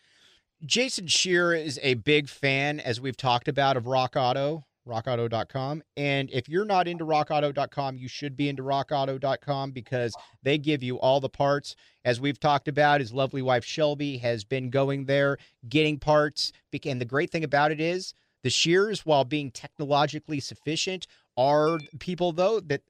Jason 0.66 1.06
Scheer 1.06 1.54
is 1.54 1.80
a 1.84 1.94
big 1.96 2.28
fan, 2.28 2.80
as 2.80 3.00
we've 3.00 3.18
talked 3.18 3.48
about, 3.48 3.78
of 3.78 3.86
Rock 3.86 4.16
Auto 4.16 4.66
rockauto.com. 4.88 5.84
And 5.98 6.30
if 6.32 6.50
you're 6.50 6.66
not 6.66 6.88
into 6.88 7.06
rockauto.com, 7.06 7.98
you 7.98 8.08
should 8.08 8.36
be 8.36 8.50
into 8.50 8.64
rockauto.com 8.64 9.72
because 9.72 10.16
they 10.42 10.58
give 10.58 10.82
you 10.82 11.00
all 11.00 11.20
the 11.20 11.30
parts. 11.30 11.76
As 12.06 12.20
we've 12.20 12.40
talked 12.40 12.68
about, 12.68 13.02
his 13.02 13.14
lovely 13.14 13.42
wife 13.42 13.66
Shelby 13.66 14.18
has 14.20 14.44
been 14.44 14.70
going 14.70 15.06
there 15.06 15.38
getting 15.70 16.00
parts. 16.00 16.52
And 16.86 17.02
the 17.02 17.06
great 17.06 17.32
thing 17.32 17.44
about 17.44 17.72
it 17.72 17.82
is 17.82 18.14
the 18.44 18.50
Scheers, 18.50 19.02
while 19.02 19.26
being 19.26 19.52
technologically 19.52 20.40
sufficient, 20.40 21.08
are 21.38 21.80
people, 22.00 22.32
though, 22.32 22.60
that 22.60 22.82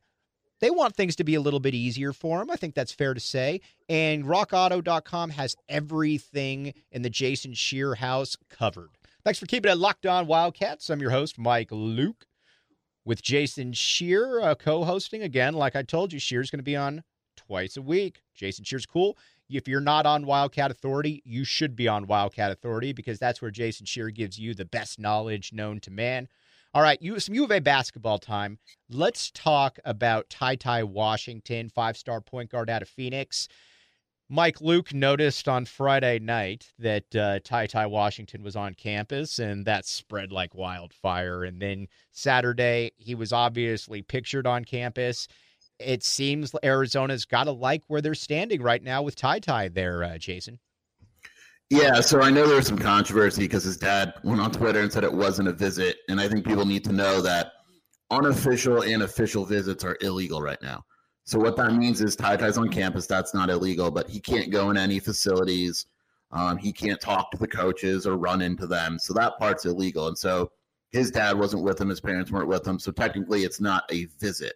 they 0.60 0.72
want 0.72 0.96
things 0.96 1.16
to 1.18 1.24
be 1.24 1.36
a 1.36 1.42
little 1.42 1.60
bit 1.60 1.76
easier 1.76 2.14
for 2.14 2.40
them. 2.40 2.50
I 2.50 2.56
think 2.56 2.74
that's 2.74 2.92
fair 2.92 3.14
to 3.14 3.20
say. 3.20 3.62
And 3.88 4.26
rockauto.com 4.26 5.32
has 5.32 5.56
everything 5.70 6.74
in 6.92 7.02
the 7.04 7.10
Jason 7.10 7.54
Scheer 7.54 7.96
house 7.96 8.36
covered. 8.50 8.90
Thanks 9.24 9.40
for 9.40 9.46
keeping 9.46 9.72
it 9.72 9.78
locked 9.78 10.06
on 10.06 10.26
Wildcats. 10.26 10.90
I'm 10.90 11.02
your 11.02 11.12
host, 11.12 11.38
Mike 11.38 11.72
Luke, 11.72 12.26
with 13.06 13.22
Jason 13.22 13.74
Scheer 13.74 14.40
uh, 14.40 14.56
co 14.56 14.84
hosting 14.86 15.22
again. 15.22 15.54
Like 15.54 15.76
I 15.76 15.84
told 15.84 16.14
you, 16.14 16.20
Scheer's 16.20 16.50
going 16.50 16.60
to 16.60 16.64
be 16.64 16.76
on 16.76 17.04
twice 17.36 17.78
a 17.78 17.82
week. 17.82 18.22
Jason 18.34 18.64
Scheer's 18.64 18.86
cool. 18.86 19.18
If 19.50 19.68
you're 19.68 19.80
not 19.80 20.06
on 20.06 20.26
Wildcat 20.26 20.72
Authority, 20.72 21.22
you 21.24 21.44
should 21.46 21.76
be 21.76 21.88
on 21.88 22.08
Wildcat 22.08 22.52
Authority 22.52 22.94
because 22.94 23.20
that's 23.20 23.42
where 23.42 23.52
Jason 23.52 23.86
Shear 23.86 24.10
gives 24.10 24.38
you 24.40 24.54
the 24.54 24.66
best 24.66 25.00
knowledge 25.00 25.54
known 25.54 25.80
to 25.82 25.92
man. 25.92 26.28
All 26.78 26.84
right, 26.84 27.02
you 27.02 27.20
some 27.20 27.34
U 27.34 27.44
of 27.44 27.50
A 27.50 27.60
basketball 27.60 28.20
time. 28.20 28.60
Let's 28.88 29.32
talk 29.32 29.80
about 29.84 30.30
Ty 30.30 30.58
Ty 30.58 30.84
Washington, 30.84 31.70
five 31.70 31.98
star 31.98 32.22
point 32.22 32.52
guard 32.52 32.70
out 32.70 32.84
of 32.84 32.88
Phoenix. 32.88 33.48
Mike 34.30 34.62
Luke 34.62 34.94
noticed 34.94 35.48
on 35.48 35.66
Friday 35.66 36.20
night 36.20 36.68
that 36.78 37.16
uh, 37.16 37.40
Ty 37.44 37.66
Ty 37.66 37.88
Washington 37.88 38.44
was 38.44 38.56
on 38.56 38.76
campus, 38.76 39.40
and 39.40 39.66
that 39.66 39.88
spread 39.88 40.32
like 40.32 40.54
wildfire. 40.54 41.46
And 41.46 41.60
then 41.60 41.88
Saturday, 42.12 42.92
he 42.98 43.16
was 43.16 43.34
obviously 43.34 44.04
pictured 44.04 44.46
on 44.46 44.64
campus. 44.64 45.28
It 45.80 46.04
seems 46.04 46.54
Arizona's 46.62 47.26
got 47.26 47.46
to 47.46 47.54
like 47.54 47.86
where 47.88 48.02
they're 48.02 48.14
standing 48.14 48.62
right 48.62 48.84
now 48.84 49.02
with 49.02 49.16
Ty 49.16 49.40
Ty 49.40 49.70
there, 49.70 50.04
uh, 50.04 50.20
Jason. 50.20 50.60
Yeah, 51.70 52.00
so 52.00 52.22
I 52.22 52.30
know 52.30 52.48
there 52.48 52.56
was 52.56 52.68
some 52.68 52.78
controversy 52.78 53.42
because 53.42 53.66
his 53.66 53.76
dad 53.76 54.14
went 54.24 54.40
on 54.40 54.52
Twitter 54.52 54.80
and 54.80 54.92
said 54.92 55.04
it 55.04 55.12
wasn't 55.12 55.50
a 55.50 55.54
visit. 55.54 55.98
And 56.08 56.20
I 56.20 56.30
think 56.30 56.46
people 56.46 56.66
need 56.66 56.86
to 56.86 56.94
know 56.94 57.22
that 57.22 57.52
unofficial 58.10 58.84
and 58.84 59.04
official 59.04 59.46
visits 59.46 59.84
are 59.84 59.98
illegal 60.00 60.42
right 60.42 60.62
now. 60.62 60.86
So 61.26 61.38
what 61.38 61.58
that 61.58 61.74
means 61.74 62.00
is 62.00 62.16
Ty 62.16 62.38
Ty's 62.38 62.58
on 62.58 62.70
campus. 62.70 63.06
That's 63.06 63.34
not 63.34 63.50
illegal, 63.50 63.92
but 63.92 64.10
he 64.10 64.22
can't 64.22 64.50
go 64.50 64.70
in 64.70 64.78
any 64.78 65.00
facilities. 65.00 65.88
Um, 66.32 66.58
he 66.58 66.72
can't 66.72 67.02
talk 67.02 67.32
to 67.32 67.38
the 67.38 67.48
coaches 67.48 68.08
or 68.08 68.16
run 68.16 68.42
into 68.42 68.66
them. 68.66 68.98
So 68.98 69.14
that 69.16 69.38
part's 69.38 69.66
illegal. 69.66 70.08
And 70.08 70.18
so 70.18 70.52
his 70.92 71.12
dad 71.12 71.38
wasn't 71.38 71.64
with 71.64 71.82
him. 71.82 71.90
His 71.90 72.00
parents 72.00 72.32
weren't 72.32 72.48
with 72.48 72.66
him. 72.66 72.80
So 72.80 72.94
technically, 72.94 73.44
it's 73.44 73.60
not 73.60 73.84
a 73.92 74.06
visit. 74.20 74.54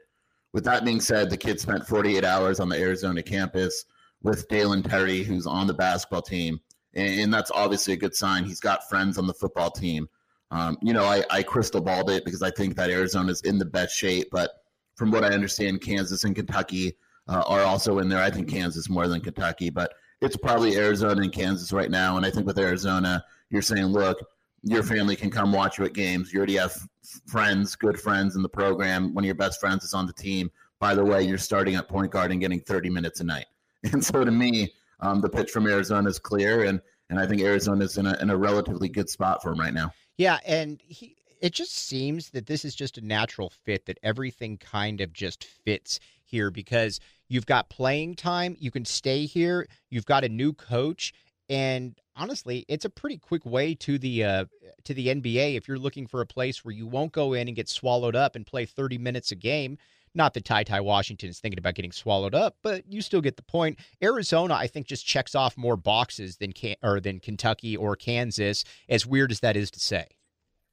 With 0.53 0.63
that 0.63 0.85
being 0.85 1.01
said, 1.01 1.29
the 1.29 1.35
kid 1.35 1.59
spent 1.59 1.87
48 1.87 2.23
hours 2.23 2.61
on 2.61 2.69
the 2.69 2.79
Arizona 2.79 3.21
campus 3.21 3.83
with 4.23 4.47
Dalen 4.47 4.83
Terry, 4.83 5.23
who's 5.23 5.47
on 5.47 5.67
the 5.67 5.73
basketball 5.73 6.21
team. 6.21 6.61
And, 6.93 7.21
and 7.21 7.33
that's 7.33 7.51
obviously 7.51 7.93
a 7.93 7.97
good 7.97 8.15
sign. 8.15 8.43
He's 8.43 8.59
got 8.59 8.87
friends 8.89 9.17
on 9.17 9.27
the 9.27 9.33
football 9.33 9.71
team. 9.71 10.07
Um, 10.51 10.77
you 10.81 10.93
know, 10.93 11.05
I, 11.05 11.23
I 11.29 11.43
crystal 11.43 11.81
balled 11.81 12.09
it 12.09 12.25
because 12.25 12.41
I 12.41 12.51
think 12.51 12.75
that 12.75 12.89
Arizona's 12.89 13.41
in 13.41 13.57
the 13.57 13.65
best 13.65 13.95
shape, 13.95 14.27
but 14.31 14.51
from 14.95 15.09
what 15.11 15.23
I 15.23 15.29
understand, 15.29 15.81
Kansas 15.81 16.25
and 16.25 16.35
Kentucky 16.35 16.93
uh, 17.27 17.43
are 17.47 17.61
also 17.61 17.99
in 17.99 18.09
there. 18.09 18.21
I 18.21 18.29
think 18.29 18.49
Kansas 18.49 18.89
more 18.89 19.07
than 19.07 19.21
Kentucky, 19.21 19.69
but 19.69 19.93
it's 20.21 20.35
probably 20.35 20.77
Arizona 20.77 21.21
and 21.21 21.31
Kansas 21.31 21.71
right 21.71 21.89
now. 21.89 22.17
And 22.17 22.25
I 22.25 22.29
think 22.29 22.45
with 22.45 22.59
Arizona, 22.59 23.23
you're 23.49 23.61
saying, 23.61 23.85
look, 23.85 24.19
your 24.61 24.83
family 24.83 25.15
can 25.15 25.31
come 25.31 25.51
watch 25.51 25.79
you 25.79 25.85
at 25.85 25.93
games. 25.93 26.31
You 26.31 26.39
already 26.39 26.57
have 26.57 26.77
friends, 27.25 27.75
good 27.75 27.99
friends 27.99 28.35
in 28.35 28.43
the 28.43 28.49
program. 28.49 29.13
One 29.13 29.23
of 29.23 29.25
your 29.25 29.35
best 29.35 29.59
friends 29.59 29.83
is 29.83 29.93
on 29.93 30.05
the 30.05 30.13
team. 30.13 30.51
By 30.79 30.93
the 30.95 31.03
way, 31.03 31.23
you're 31.23 31.37
starting 31.37 31.75
at 31.75 31.87
point 31.87 32.11
guard 32.11 32.31
and 32.31 32.39
getting 32.39 32.59
30 32.59 32.89
minutes 32.89 33.19
a 33.19 33.23
night. 33.23 33.45
And 33.91 34.05
so 34.05 34.23
to 34.23 34.29
me, 34.29 34.71
um, 35.01 35.21
the 35.21 35.29
pitch 35.29 35.51
from 35.51 35.67
Arizona 35.67 36.09
is 36.09 36.19
clear, 36.19 36.63
and 36.63 36.81
and 37.09 37.19
I 37.19 37.27
think 37.27 37.41
Arizona 37.41 37.85
is 37.85 37.97
in 37.97 38.05
a 38.05 38.17
in 38.21 38.29
a 38.29 38.37
relatively 38.37 38.89
good 38.89 39.09
spot 39.09 39.41
for 39.41 39.51
him 39.51 39.59
right 39.59 39.73
now. 39.73 39.91
Yeah, 40.17 40.39
and 40.45 40.81
he 40.85 41.15
it 41.41 41.53
just 41.53 41.75
seems 41.75 42.29
that 42.29 42.45
this 42.45 42.63
is 42.63 42.75
just 42.75 42.97
a 42.97 43.05
natural 43.05 43.51
fit 43.65 43.85
that 43.87 43.99
everything 44.03 44.57
kind 44.57 45.01
of 45.01 45.11
just 45.11 45.43
fits 45.43 45.99
here 46.23 46.51
because 46.51 46.99
you've 47.27 47.47
got 47.47 47.69
playing 47.69 48.15
time, 48.15 48.55
you 48.59 48.69
can 48.71 48.85
stay 48.85 49.25
here, 49.25 49.67
you've 49.89 50.05
got 50.05 50.23
a 50.23 50.29
new 50.29 50.53
coach, 50.53 51.13
and 51.49 51.99
honestly, 52.15 52.63
it's 52.69 52.85
a 52.85 52.89
pretty 52.89 53.17
quick 53.17 53.45
way 53.45 53.73
to 53.75 53.97
the 53.97 54.23
uh, 54.23 54.45
to 54.83 54.93
the 54.93 55.07
NBA 55.07 55.57
if 55.57 55.67
you're 55.67 55.79
looking 55.79 56.07
for 56.07 56.21
a 56.21 56.25
place 56.25 56.63
where 56.63 56.73
you 56.73 56.87
won't 56.87 57.11
go 57.11 57.33
in 57.33 57.47
and 57.47 57.55
get 57.55 57.67
swallowed 57.67 58.15
up 58.15 58.35
and 58.35 58.45
play 58.45 58.65
30 58.65 58.97
minutes 58.97 59.31
a 59.31 59.35
game. 59.35 59.77
Not 60.13 60.33
that 60.33 60.45
Ty 60.45 60.63
Ty 60.63 60.81
Washington 60.81 61.29
is 61.29 61.39
thinking 61.39 61.59
about 61.59 61.75
getting 61.75 61.91
swallowed 61.91 62.35
up, 62.35 62.57
but 62.61 62.83
you 62.91 63.01
still 63.01 63.21
get 63.21 63.37
the 63.37 63.43
point. 63.43 63.79
Arizona, 64.03 64.55
I 64.55 64.67
think, 64.67 64.87
just 64.87 65.05
checks 65.05 65.35
off 65.35 65.57
more 65.57 65.77
boxes 65.77 66.37
than 66.37 66.51
can 66.51 66.75
or 66.83 66.99
than 66.99 67.19
Kentucky 67.19 67.77
or 67.77 67.95
Kansas. 67.95 68.63
As 68.89 69.05
weird 69.05 69.31
as 69.31 69.39
that 69.39 69.55
is 69.55 69.71
to 69.71 69.79
say. 69.79 70.07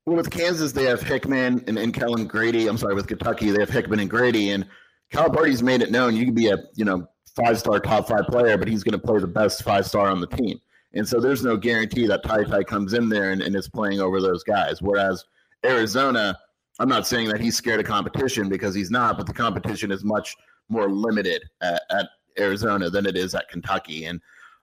Well, 0.07 0.17
with 0.17 0.31
Kansas, 0.31 0.73
they 0.73 0.85
have 0.85 1.03
Hickman 1.03 1.65
and, 1.67 1.79
and 1.79 1.93
Kellan 1.93 2.27
Grady. 2.27 2.67
I'm 2.67 2.79
sorry, 2.79 2.95
with 2.95 3.07
Kentucky, 3.07 3.51
they 3.51 3.61
have 3.61 3.71
Hickman 3.71 4.01
and 4.01 4.11
Grady. 4.11 4.51
And 4.51 4.67
Calipari's 5.13 5.63
made 5.63 5.83
it 5.83 5.91
known 5.91 6.17
you 6.17 6.25
can 6.25 6.35
be 6.35 6.49
a 6.49 6.59
you 6.75 6.85
know 6.85 7.07
five 7.37 7.59
star 7.59 7.79
top 7.79 8.09
five 8.09 8.27
player, 8.27 8.59
but 8.59 8.69
he's 8.69 8.83
going 8.83 8.99
to 8.99 9.07
play 9.07 9.19
the 9.21 9.27
best 9.27 9.63
five 9.63 9.87
star 9.87 10.09
on 10.09 10.21
the 10.21 10.27
team. 10.27 10.59
And 10.95 11.07
so 11.07 11.21
there's 11.21 11.45
no 11.45 11.57
guarantee 11.57 12.07
that 12.07 12.25
Ty 12.25 12.45
Ty 12.45 12.65
comes 12.65 12.95
in 12.95 13.09
there 13.09 13.31
and, 13.31 13.43
and 13.43 13.55
is 13.55 13.69
playing 13.69 14.01
over 14.01 14.21
those 14.21 14.43
guys. 14.43 14.83
Whereas 14.83 15.25
Arizona, 15.65 16.39
I'm 16.79 16.89
not 16.89 17.07
saying 17.07 17.29
that 17.29 17.41
he's 17.41 17.57
scared 17.57 17.81
of 17.81 17.87
competition 17.87 18.49
because 18.49 18.75
he's 18.75 18.91
not, 18.91 19.17
but 19.17 19.27
the 19.27 19.33
competition 19.33 19.91
is 19.91 20.05
much 20.05 20.37
more 20.69 20.91
limited 20.91 21.43
at, 21.61 21.83
at 21.91 22.09
Arizona 22.39 22.89
than 22.91 23.07
it 23.07 23.17
is 23.17 23.35
at 23.35 23.49
Kentucky. 23.49 24.05
And 24.05 24.21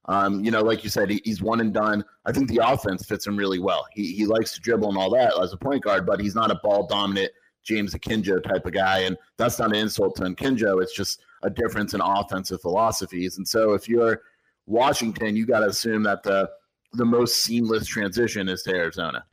um, 0.08 0.44
you 0.44 0.52
know, 0.52 0.62
like 0.62 0.84
you 0.84 0.90
said, 0.90 1.10
he, 1.10 1.22
he's 1.26 1.42
one 1.42 1.62
and 1.62 1.74
done. 1.74 2.04
I 2.26 2.32
think 2.32 2.48
the 2.48 2.62
offense 2.64 3.06
fits 3.06 3.26
him 3.26 3.36
really 3.36 3.60
well. 3.60 3.86
He 3.92 4.14
he 4.14 4.26
likes 4.26 4.54
to 4.54 4.62
dribble 4.62 4.90
and 4.90 4.98
all 4.98 5.10
that 5.12 5.34
as 5.42 5.52
a 5.52 5.58
point 5.58 5.84
guard, 5.84 6.06
but 6.06 6.20
he's 6.20 6.36
not 6.36 6.52
a 6.52 6.60
ball 6.64 6.86
dominant 6.86 7.32
James 7.64 7.94
Akinjo 7.96 8.44
type 8.44 8.66
of 8.66 8.74
guy. 8.74 9.00
And 9.00 9.18
that's 9.38 9.58
not 9.58 9.72
an 9.72 9.78
insult 9.78 10.16
to 10.18 10.24
Akinjo. 10.24 10.82
It's 10.82 10.96
just 10.96 11.22
a 11.44 11.50
difference 11.50 11.96
in 11.96 12.02
offensive 12.02 12.62
philosophies. 12.62 13.38
And 13.38 13.48
so 13.48 13.74
if 13.74 13.90
you're 13.90 14.22
Washington, 14.68 15.36
you 15.36 15.46
got 15.46 15.60
to 15.60 15.68
assume 15.68 16.04
that 16.04 16.24
the 16.24 16.50
the 16.94 17.06
most 17.06 17.38
seamless 17.38 17.88
transition 17.88 18.48
is 18.48 18.62
to 18.64 18.74
Arizona. 18.74 19.26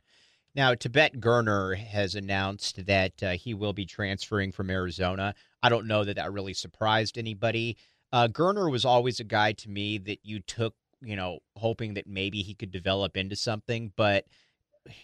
Now, 0.55 0.75
Tibet 0.75 1.19
Gurner 1.19 1.75
has 1.75 2.13
announced 2.13 2.85
that 2.85 3.23
uh, 3.23 3.31
he 3.31 3.55
will 3.55 3.73
be 3.73 3.85
transferring 3.85 4.51
from 4.51 4.69
Arizona. 4.69 5.33
I 5.63 5.69
don't 5.69 5.87
know 5.87 6.03
that 6.03 6.17
that 6.17 6.31
really 6.31 6.53
surprised 6.53 7.17
anybody. 7.17 7.75
Uh, 8.11 8.27
Gurner 8.27 8.69
was 8.69 8.85
always 8.85 9.19
a 9.19 9.23
guy 9.23 9.53
to 9.53 9.69
me 9.69 9.97
that 9.99 10.19
you 10.23 10.39
took, 10.41 10.75
you 11.01 11.15
know, 11.15 11.39
hoping 11.57 11.95
that 11.95 12.05
maybe 12.05 12.43
he 12.43 12.53
could 12.53 12.71
develop 12.71 13.17
into 13.17 13.35
something. 13.35 13.91
But 13.95 14.25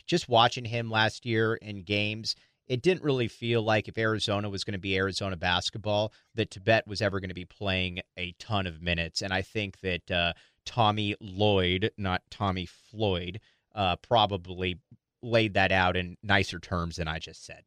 just 0.05 0.29
watching 0.29 0.65
him 0.65 0.91
last 0.91 1.25
year 1.25 1.55
in 1.55 1.81
games, 1.81 2.35
it 2.67 2.83
didn't 2.83 3.03
really 3.03 3.27
feel 3.27 3.63
like 3.63 3.87
if 3.87 3.97
Arizona 3.97 4.47
was 4.49 4.63
going 4.63 4.73
to 4.73 4.79
be 4.79 4.95
Arizona 4.95 5.35
basketball, 5.35 6.13
that 6.35 6.51
Tibet 6.51 6.85
was 6.85 7.01
ever 7.01 7.19
going 7.19 7.29
to 7.29 7.33
be 7.35 7.45
playing 7.45 8.01
a 8.17 8.33
ton 8.37 8.67
of 8.67 8.83
minutes. 8.83 9.23
And 9.23 9.33
I 9.33 9.41
think 9.41 9.79
that 9.79 10.11
uh, 10.11 10.33
Tommy 10.65 11.15
Lloyd, 11.19 11.89
not 11.97 12.21
Tommy 12.29 12.67
Floyd, 12.67 13.39
uh, 13.73 13.95
probably 13.95 14.77
laid 15.21 15.53
that 15.55 15.71
out 15.71 15.97
in 15.97 16.17
nicer 16.23 16.59
terms 16.59 16.97
than 16.97 17.07
I 17.07 17.19
just 17.19 17.45
said. 17.45 17.63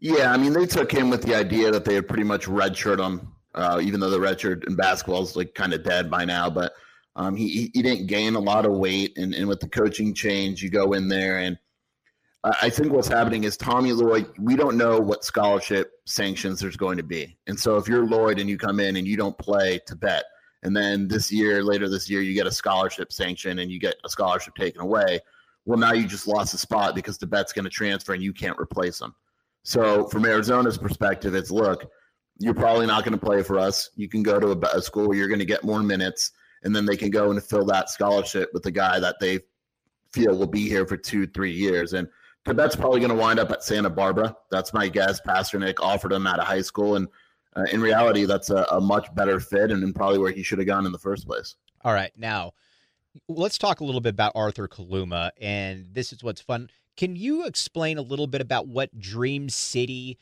Yeah, 0.00 0.32
I 0.32 0.36
mean, 0.36 0.52
they 0.52 0.66
took 0.66 0.92
him 0.92 1.10
with 1.10 1.22
the 1.22 1.34
idea 1.34 1.70
that 1.70 1.84
they 1.84 1.94
had 1.94 2.06
pretty 2.06 2.24
much 2.24 2.46
redshirt 2.46 3.04
him, 3.04 3.32
uh, 3.54 3.80
even 3.82 4.00
though 4.00 4.10
the 4.10 4.18
redshirt 4.18 4.66
in 4.66 4.76
basketball 4.76 5.22
is 5.22 5.34
like 5.34 5.54
kind 5.54 5.72
of 5.74 5.82
dead 5.82 6.10
by 6.10 6.24
now. 6.24 6.48
But 6.48 6.72
um, 7.16 7.34
he 7.34 7.70
he 7.74 7.82
didn't 7.82 8.06
gain 8.06 8.36
a 8.36 8.40
lot 8.40 8.64
of 8.64 8.72
weight, 8.72 9.16
and, 9.16 9.34
and 9.34 9.48
with 9.48 9.60
the 9.60 9.68
coaching 9.68 10.14
change, 10.14 10.62
you 10.62 10.70
go 10.70 10.92
in 10.92 11.08
there 11.08 11.38
and. 11.38 11.58
I 12.44 12.70
think 12.70 12.92
what's 12.92 13.08
happening 13.08 13.42
is 13.42 13.56
Tommy 13.56 13.92
Lloyd, 13.92 14.30
we 14.38 14.54
don't 14.54 14.76
know 14.76 15.00
what 15.00 15.24
scholarship 15.24 15.90
sanctions 16.06 16.60
there's 16.60 16.76
going 16.76 16.96
to 16.96 17.02
be. 17.02 17.36
And 17.48 17.58
so 17.58 17.76
if 17.78 17.88
you're 17.88 18.06
Lloyd 18.06 18.38
and 18.38 18.48
you 18.48 18.56
come 18.56 18.78
in 18.78 18.94
and 18.94 19.08
you 19.08 19.16
don't 19.16 19.36
play 19.36 19.80
Tibet, 19.84 20.22
and 20.62 20.74
then 20.74 21.08
this 21.08 21.32
year, 21.32 21.62
later 21.62 21.88
this 21.88 22.08
year, 22.08 22.20
you 22.20 22.34
get 22.34 22.46
a 22.46 22.52
scholarship 22.52 23.12
sanction 23.12 23.58
and 23.58 23.70
you 23.70 23.80
get 23.80 23.96
a 24.04 24.08
scholarship 24.08 24.54
taken 24.54 24.80
away, 24.80 25.20
well, 25.68 25.78
now 25.78 25.92
you 25.92 26.06
just 26.06 26.26
lost 26.26 26.54
a 26.54 26.58
spot 26.58 26.94
because 26.94 27.18
Tibet's 27.18 27.52
going 27.52 27.66
to 27.66 27.70
transfer 27.70 28.14
and 28.14 28.22
you 28.22 28.32
can't 28.32 28.58
replace 28.58 29.02
him. 29.02 29.14
So, 29.64 30.06
from 30.06 30.24
Arizona's 30.24 30.78
perspective, 30.78 31.34
it's 31.34 31.50
look, 31.50 31.90
you're 32.38 32.54
probably 32.54 32.86
not 32.86 33.04
going 33.04 33.12
to 33.12 33.22
play 33.22 33.42
for 33.42 33.58
us. 33.58 33.90
You 33.94 34.08
can 34.08 34.22
go 34.22 34.40
to 34.40 34.52
a, 34.52 34.78
a 34.78 34.80
school 34.80 35.08
where 35.08 35.18
you're 35.18 35.28
going 35.28 35.40
to 35.40 35.44
get 35.44 35.64
more 35.64 35.82
minutes, 35.82 36.32
and 36.62 36.74
then 36.74 36.86
they 36.86 36.96
can 36.96 37.10
go 37.10 37.30
and 37.30 37.42
fill 37.44 37.66
that 37.66 37.90
scholarship 37.90 38.48
with 38.54 38.62
the 38.62 38.70
guy 38.70 38.98
that 38.98 39.16
they 39.20 39.40
feel 40.10 40.38
will 40.38 40.46
be 40.46 40.66
here 40.66 40.86
for 40.86 40.96
two, 40.96 41.26
three 41.26 41.52
years. 41.52 41.92
And 41.92 42.08
Tibet's 42.46 42.74
probably 42.74 43.00
going 43.00 43.12
to 43.12 43.16
wind 43.16 43.38
up 43.38 43.50
at 43.50 43.62
Santa 43.62 43.90
Barbara. 43.90 44.34
That's 44.50 44.72
my 44.72 44.88
guess. 44.88 45.20
Pasternack 45.20 45.80
offered 45.80 46.14
him 46.14 46.26
out 46.26 46.38
of 46.38 46.46
high 46.46 46.62
school, 46.62 46.96
and 46.96 47.06
uh, 47.56 47.64
in 47.70 47.82
reality, 47.82 48.24
that's 48.24 48.48
a, 48.48 48.66
a, 48.70 48.80
much 48.80 49.14
better 49.14 49.38
fit 49.38 49.70
and 49.70 49.94
probably 49.94 50.18
where 50.18 50.32
he 50.32 50.42
should 50.42 50.60
have 50.60 50.66
gone 50.66 50.86
in 50.86 50.92
the 50.92 50.98
first 50.98 51.26
place. 51.26 51.56
All 51.84 51.92
right, 51.92 52.12
now 52.16 52.54
let's 53.28 53.58
talk 53.58 53.80
a 53.80 53.84
little 53.84 54.00
bit 54.00 54.10
about 54.10 54.32
Arthur 54.34 54.68
Kaluma, 54.68 55.30
and 55.40 55.86
this 55.92 56.12
is 56.12 56.22
what's 56.22 56.40
fun. 56.40 56.70
Can 56.96 57.16
you 57.16 57.46
explain 57.46 57.98
a 57.98 58.02
little 58.02 58.26
bit 58.26 58.40
about 58.40 58.66
what 58.66 58.98
Dream 58.98 59.48
City 59.48 60.18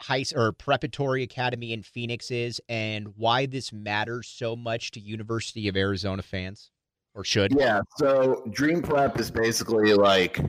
High 0.00 0.24
or 0.34 0.52
Preparatory 0.52 1.22
Academy 1.22 1.72
in 1.72 1.82
Phoenix 1.82 2.30
is, 2.30 2.60
and 2.68 3.14
why 3.16 3.46
this 3.46 3.72
matters 3.72 4.28
so 4.28 4.54
much 4.54 4.90
to 4.92 5.00
University 5.00 5.68
of 5.68 5.76
Arizona 5.76 6.22
fans, 6.22 6.70
or 7.14 7.24
should? 7.24 7.52
Yeah. 7.56 7.80
So 7.96 8.44
Dream 8.50 8.82
Prep 8.82 9.18
is 9.18 9.30
basically 9.30 9.94
like 9.94 10.40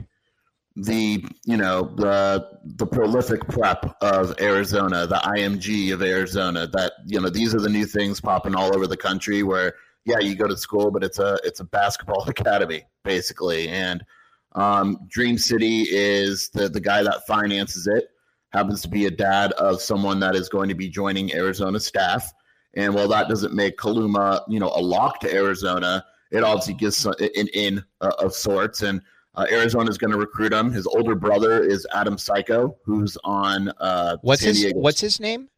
the 0.76 1.24
you 1.46 1.56
know 1.56 1.90
the 1.96 2.46
the 2.64 2.86
prolific 2.86 3.48
prep 3.48 3.96
of 4.02 4.38
Arizona, 4.40 5.06
the 5.06 5.16
IMG 5.16 5.94
of 5.94 6.02
Arizona. 6.02 6.66
That 6.66 6.92
you 7.06 7.20
know 7.20 7.30
these 7.30 7.54
are 7.54 7.60
the 7.60 7.70
new 7.70 7.86
things 7.86 8.20
popping 8.20 8.54
all 8.54 8.74
over 8.74 8.86
the 8.86 8.96
country 8.96 9.42
where 9.42 9.74
yeah, 10.06 10.20
you 10.20 10.36
go 10.36 10.46
to 10.46 10.56
school, 10.56 10.90
but 10.90 11.02
it's 11.02 11.18
a 11.18 11.38
it's 11.44 11.60
a 11.60 11.64
basketball 11.64 12.22
academy 12.28 12.84
basically. 13.04 13.68
And 13.68 14.04
um, 14.52 14.98
Dream 15.08 15.36
City 15.36 15.82
is 15.90 16.48
the 16.50 16.68
the 16.68 16.80
guy 16.80 17.02
that 17.02 17.26
finances 17.26 17.86
it. 17.86 18.08
Happens 18.52 18.80
to 18.82 18.88
be 18.88 19.06
a 19.06 19.10
dad 19.10 19.52
of 19.52 19.82
someone 19.82 20.20
that 20.20 20.34
is 20.34 20.48
going 20.48 20.68
to 20.68 20.74
be 20.74 20.88
joining 20.88 21.34
Arizona 21.34 21.78
staff. 21.80 22.32
And 22.74 22.94
while 22.94 23.08
that 23.08 23.28
doesn't 23.28 23.54
make 23.54 23.76
Kaluma, 23.76 24.42
you 24.48 24.60
know, 24.60 24.72
a 24.74 24.80
lock 24.80 25.20
to 25.20 25.34
Arizona, 25.34 26.04
it 26.30 26.42
obviously 26.42 26.74
gives 26.74 27.04
an 27.04 27.48
in 27.54 27.84
uh, 28.00 28.12
of 28.18 28.32
sorts. 28.34 28.82
And 28.82 29.02
uh, 29.34 29.46
Arizona 29.50 29.90
is 29.90 29.98
going 29.98 30.12
to 30.12 30.18
recruit 30.18 30.52
him. 30.52 30.70
His 30.70 30.86
older 30.86 31.14
brother 31.14 31.62
is 31.62 31.86
Adam 31.92 32.16
Psycho, 32.16 32.76
who's 32.84 33.18
on. 33.24 33.72
Uh, 33.78 34.16
what's 34.22 34.42
San 34.42 34.48
his 34.50 34.60
Diego. 34.60 34.78
What's 34.78 35.00
his 35.00 35.20
name? 35.20 35.48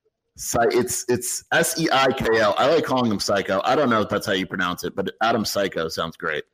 It's 0.71 1.05
it's 1.09 1.45
S 1.53 1.79
E 1.81 1.89
I 1.93 2.13
K 2.13 2.27
O. 2.43 2.53
I 2.53 2.73
like 2.73 2.85
calling 2.85 3.11
him 3.11 3.21
Psycho. 3.21 3.61
I 3.65 3.75
don't 3.75 3.91
know 3.91 4.01
if 4.01 4.09
that's 4.09 4.27
how 4.27 4.33
you 4.33 4.47
pronounce 4.47 4.85
it, 4.85 4.95
but 4.95 5.11
Adam 5.23 5.45
Psycho 5.45 5.89
sounds 5.89 6.17
great. 6.17 6.45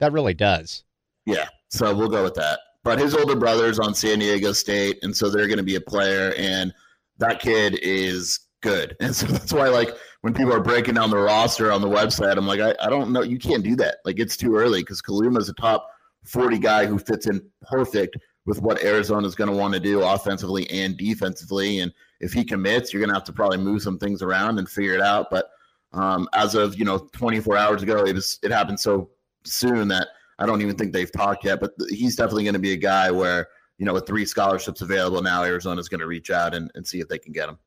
That 0.00 0.12
really 0.12 0.34
does. 0.34 0.84
Yeah, 1.26 1.48
so 1.68 1.94
we'll 1.94 2.08
go 2.08 2.24
with 2.24 2.34
that. 2.34 2.60
But 2.84 2.98
his 2.98 3.14
older 3.14 3.36
brother's 3.36 3.78
on 3.78 3.94
San 3.94 4.18
Diego 4.18 4.52
State, 4.52 4.98
and 5.02 5.16
so 5.16 5.30
they're 5.30 5.46
going 5.46 5.58
to 5.58 5.64
be 5.64 5.76
a 5.76 5.80
player, 5.80 6.34
and 6.36 6.74
that 7.18 7.40
kid 7.40 7.78
is 7.80 8.40
good. 8.60 8.96
And 9.00 9.14
so 9.14 9.26
that's 9.26 9.52
why, 9.52 9.68
like, 9.68 9.90
when 10.22 10.34
people 10.34 10.52
are 10.52 10.60
breaking 10.60 10.94
down 10.94 11.10
the 11.10 11.18
roster 11.18 11.70
on 11.70 11.80
the 11.80 11.88
website, 11.88 12.36
I'm 12.36 12.46
like, 12.46 12.60
I, 12.60 12.74
I 12.80 12.90
don't 12.90 13.12
know. 13.12 13.22
You 13.22 13.38
can't 13.38 13.62
do 13.62 13.76
that. 13.76 13.96
Like, 14.04 14.18
it's 14.18 14.36
too 14.36 14.56
early 14.56 14.80
because 14.80 15.02
Kaluma's 15.02 15.48
a 15.48 15.54
top 15.54 15.88
40 16.24 16.58
guy 16.58 16.86
who 16.86 16.98
fits 16.98 17.26
in 17.26 17.42
perfect 17.62 18.16
with 18.44 18.60
what 18.60 18.82
Arizona 18.82 19.26
is 19.26 19.34
going 19.34 19.50
to 19.50 19.56
want 19.56 19.74
to 19.74 19.80
do 19.80 20.02
offensively 20.02 20.68
and 20.70 20.96
defensively. 20.96 21.78
And 21.78 21.92
if 22.20 22.32
he 22.32 22.44
commits, 22.44 22.92
you're 22.92 23.00
going 23.00 23.10
to 23.10 23.14
have 23.14 23.24
to 23.24 23.32
probably 23.32 23.58
move 23.58 23.82
some 23.82 23.98
things 23.98 24.22
around 24.22 24.58
and 24.58 24.68
figure 24.68 24.94
it 24.94 25.00
out. 25.00 25.30
But 25.30 25.50
um, 25.92 26.28
as 26.32 26.54
of 26.54 26.78
you 26.78 26.84
know 26.84 26.98
24 27.12 27.56
hours 27.56 27.82
ago, 27.82 28.04
it 28.04 28.14
was 28.14 28.38
it 28.42 28.50
happened 28.50 28.80
so 28.80 29.10
soon 29.44 29.88
that 29.88 30.08
I 30.38 30.46
don't 30.46 30.62
even 30.62 30.76
think 30.76 30.92
they've 30.92 31.12
talked 31.12 31.44
yet. 31.44 31.60
But 31.60 31.72
he's 31.88 32.16
definitely 32.16 32.44
going 32.44 32.54
to 32.54 32.60
be 32.60 32.72
a 32.72 32.76
guy 32.76 33.10
where 33.10 33.48
you 33.78 33.86
know 33.86 33.92
with 33.92 34.06
three 34.06 34.24
scholarships 34.24 34.80
available 34.80 35.22
now, 35.22 35.44
Arizona's 35.44 35.88
going 35.88 36.00
to 36.00 36.06
reach 36.06 36.30
out 36.30 36.54
and, 36.54 36.70
and 36.74 36.86
see 36.86 37.00
if 37.00 37.08
they 37.08 37.18
can 37.18 37.32
get 37.32 37.48
him. 37.48 37.58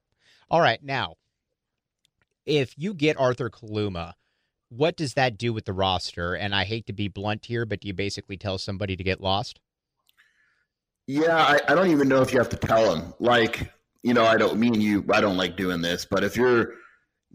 All 0.49 0.61
right, 0.61 0.83
now 0.83 1.15
if 2.45 2.77
you 2.77 2.93
get 2.93 3.19
Arthur 3.19 3.49
Kaluma. 3.49 4.13
What 4.69 4.97
does 4.97 5.13
that 5.13 5.37
do 5.37 5.53
with 5.53 5.65
the 5.65 5.73
roster? 5.73 6.33
And 6.33 6.53
I 6.53 6.63
hate 6.63 6.87
to 6.87 6.93
be 6.93 7.07
blunt 7.07 7.45
here, 7.45 7.65
but 7.65 7.81
do 7.81 7.87
you 7.87 7.93
basically 7.93 8.35
tell 8.35 8.57
somebody 8.57 8.95
to 8.95 9.03
get 9.03 9.21
lost? 9.21 9.59
Yeah, 11.07 11.37
I, 11.37 11.59
I 11.67 11.75
don't 11.75 11.89
even 11.91 12.07
know 12.07 12.21
if 12.21 12.31
you 12.33 12.39
have 12.39 12.49
to 12.49 12.57
tell 12.57 12.93
them. 12.93 13.13
Like, 13.19 13.71
you 14.03 14.13
know, 14.13 14.25
I 14.25 14.37
don't 14.37 14.57
mean 14.57 14.73
you, 14.81 15.05
I 15.11 15.21
don't 15.21 15.37
like 15.37 15.55
doing 15.55 15.81
this, 15.81 16.05
but 16.09 16.23
if 16.23 16.35
you're 16.35 16.73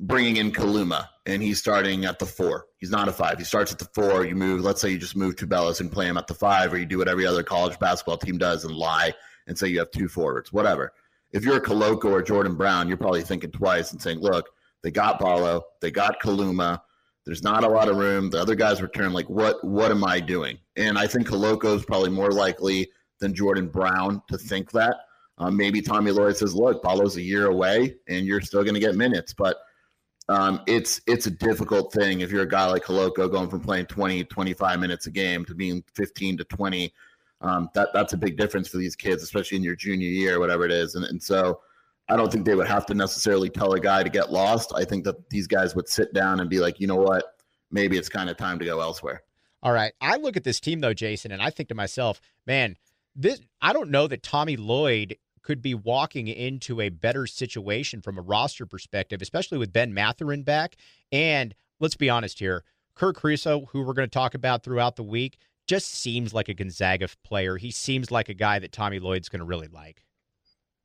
bringing 0.00 0.36
in 0.36 0.50
Kaluma 0.50 1.06
and 1.26 1.42
he's 1.42 1.58
starting 1.58 2.06
at 2.06 2.18
the 2.18 2.26
four. 2.26 2.66
He's 2.78 2.90
not 2.90 3.08
a 3.08 3.12
five. 3.12 3.38
He 3.38 3.44
starts 3.44 3.70
at 3.70 3.78
the 3.78 3.88
four. 3.94 4.24
You 4.24 4.34
move, 4.34 4.62
let's 4.62 4.80
say 4.80 4.90
you 4.90 4.98
just 4.98 5.14
move 5.16 5.36
Tubelis 5.36 5.80
and 5.80 5.92
play 5.92 6.06
him 6.06 6.16
at 6.16 6.26
the 6.26 6.34
five, 6.34 6.72
or 6.72 6.78
you 6.78 6.86
do 6.86 6.98
what 6.98 7.08
every 7.08 7.26
other 7.26 7.42
college 7.42 7.78
basketball 7.78 8.16
team 8.16 8.38
does 8.38 8.64
and 8.64 8.74
lie 8.74 9.12
and 9.46 9.56
say 9.58 9.68
you 9.68 9.78
have 9.78 9.90
two 9.90 10.08
forwards, 10.08 10.52
whatever. 10.52 10.92
If 11.32 11.44
you're 11.44 11.58
a 11.58 11.60
Koloko 11.60 12.06
or 12.06 12.22
Jordan 12.22 12.56
Brown, 12.56 12.88
you're 12.88 12.96
probably 12.96 13.22
thinking 13.22 13.52
twice 13.52 13.92
and 13.92 14.00
saying, 14.00 14.20
look, 14.20 14.48
they 14.82 14.90
got 14.90 15.18
Ballo, 15.18 15.62
they 15.80 15.90
got 15.90 16.20
Kaluma. 16.20 16.80
There's 17.26 17.42
not 17.42 17.64
a 17.64 17.68
lot 17.68 17.88
of 17.88 17.96
room. 17.96 18.30
The 18.30 18.40
other 18.40 18.54
guys 18.54 18.80
return. 18.80 19.12
Like, 19.12 19.28
what 19.28 19.62
what 19.62 19.90
am 19.90 20.02
I 20.02 20.20
doing? 20.20 20.58
And 20.76 20.98
I 20.98 21.06
think 21.06 21.28
Koloko 21.28 21.76
is 21.76 21.84
probably 21.84 22.10
more 22.10 22.30
likely 22.30 22.90
than 23.20 23.34
Jordan 23.34 23.68
Brown 23.68 24.22
to 24.28 24.36
think 24.36 24.70
that. 24.72 24.96
Um, 25.38 25.56
maybe 25.56 25.80
Tommy 25.80 26.10
Lloyd 26.10 26.36
says, 26.36 26.54
look, 26.54 26.82
Ballo's 26.82 27.16
a 27.16 27.22
year 27.22 27.46
away 27.46 27.96
and 28.08 28.26
you're 28.26 28.42
still 28.42 28.62
going 28.62 28.74
to 28.74 28.80
get 28.80 28.94
minutes. 28.94 29.32
But 29.32 29.56
um, 30.28 30.60
it's 30.66 31.00
it's 31.06 31.26
a 31.26 31.30
difficult 31.30 31.92
thing 31.92 32.20
if 32.20 32.30
you're 32.30 32.42
a 32.42 32.48
guy 32.48 32.66
like 32.66 32.84
Koloko 32.84 33.30
going 33.30 33.48
from 33.48 33.60
playing 33.60 33.86
20, 33.86 34.24
25 34.24 34.78
minutes 34.78 35.06
a 35.06 35.10
game 35.10 35.44
to 35.46 35.54
being 35.54 35.82
15 35.94 36.38
to 36.38 36.44
20. 36.44 36.92
Um, 37.40 37.70
that 37.74 37.88
that's 37.94 38.12
a 38.12 38.18
big 38.18 38.36
difference 38.36 38.68
for 38.68 38.76
these 38.76 38.94
kids, 38.94 39.22
especially 39.22 39.56
in 39.56 39.64
your 39.64 39.74
junior 39.74 40.08
year, 40.08 40.38
whatever 40.38 40.64
it 40.64 40.72
is. 40.72 40.94
And, 40.94 41.04
and 41.06 41.22
so 41.22 41.60
I 42.08 42.16
don't 42.16 42.30
think 42.30 42.44
they 42.44 42.54
would 42.54 42.68
have 42.68 42.86
to 42.86 42.94
necessarily 42.94 43.48
tell 43.48 43.72
a 43.72 43.80
guy 43.80 44.02
to 44.02 44.10
get 44.10 44.30
lost. 44.30 44.72
I 44.76 44.84
think 44.84 45.04
that 45.04 45.30
these 45.30 45.46
guys 45.46 45.74
would 45.74 45.88
sit 45.88 46.12
down 46.12 46.40
and 46.40 46.50
be 46.50 46.60
like, 46.60 46.80
you 46.80 46.86
know 46.86 46.96
what, 46.96 47.24
maybe 47.70 47.96
it's 47.96 48.08
kind 48.08 48.28
of 48.28 48.36
time 48.36 48.58
to 48.58 48.64
go 48.64 48.80
elsewhere. 48.80 49.22
All 49.62 49.72
right. 49.72 49.92
I 50.00 50.16
look 50.16 50.36
at 50.36 50.44
this 50.44 50.60
team 50.60 50.80
though, 50.80 50.94
Jason, 50.94 51.32
and 51.32 51.42
I 51.42 51.50
think 51.50 51.68
to 51.70 51.74
myself, 51.74 52.20
man, 52.46 52.76
this 53.14 53.40
I 53.60 53.72
don't 53.72 53.90
know 53.90 54.06
that 54.06 54.22
Tommy 54.22 54.56
Lloyd 54.56 55.16
could 55.42 55.62
be 55.62 55.74
walking 55.74 56.28
into 56.28 56.80
a 56.80 56.90
better 56.90 57.26
situation 57.26 58.02
from 58.02 58.18
a 58.18 58.22
roster 58.22 58.66
perspective, 58.66 59.22
especially 59.22 59.58
with 59.58 59.72
Ben 59.72 59.92
Mathurin 59.94 60.42
back. 60.42 60.76
And 61.10 61.54
let's 61.80 61.96
be 61.96 62.10
honest 62.10 62.38
here, 62.38 62.64
Kerr 62.94 63.12
Kriisa, 63.12 63.66
who 63.68 63.82
we're 63.82 63.94
going 63.94 64.08
to 64.08 64.12
talk 64.12 64.34
about 64.34 64.62
throughout 64.62 64.96
the 64.96 65.02
week, 65.02 65.38
just 65.66 65.88
seems 65.88 66.34
like 66.34 66.48
a 66.48 66.54
Gonzaga 66.54 67.08
player. 67.24 67.56
He 67.56 67.70
seems 67.70 68.10
like 68.10 68.28
a 68.28 68.34
guy 68.34 68.58
that 68.58 68.72
Tommy 68.72 68.98
Lloyd's 68.98 69.28
going 69.28 69.40
to 69.40 69.46
really 69.46 69.68
like. 69.68 70.04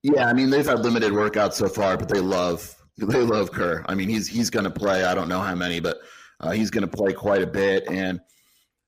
Yeah, 0.04 0.28
I 0.28 0.34
mean 0.34 0.52
they've 0.52 0.66
had 0.66 0.80
limited 0.80 1.12
workouts 1.12 1.54
so 1.54 1.68
far, 1.68 1.98
but 1.98 2.08
they 2.08 2.20
love 2.20 2.76
they 2.98 3.22
love 3.22 3.52
Kerr. 3.52 3.84
I 3.88 3.96
mean 3.96 4.08
he's 4.08 4.28
he's 4.28 4.50
going 4.50 4.66
to 4.66 4.70
play. 4.70 5.04
I 5.04 5.16
don't 5.16 5.28
know 5.28 5.42
how 5.42 5.56
many, 5.56 5.80
but 5.80 5.98
uh, 6.40 6.52
he's 6.52 6.70
going 6.70 6.88
to 6.88 6.98
play 6.98 7.12
quite 7.14 7.42
a 7.42 7.48
bit. 7.48 7.90
And 7.90 8.22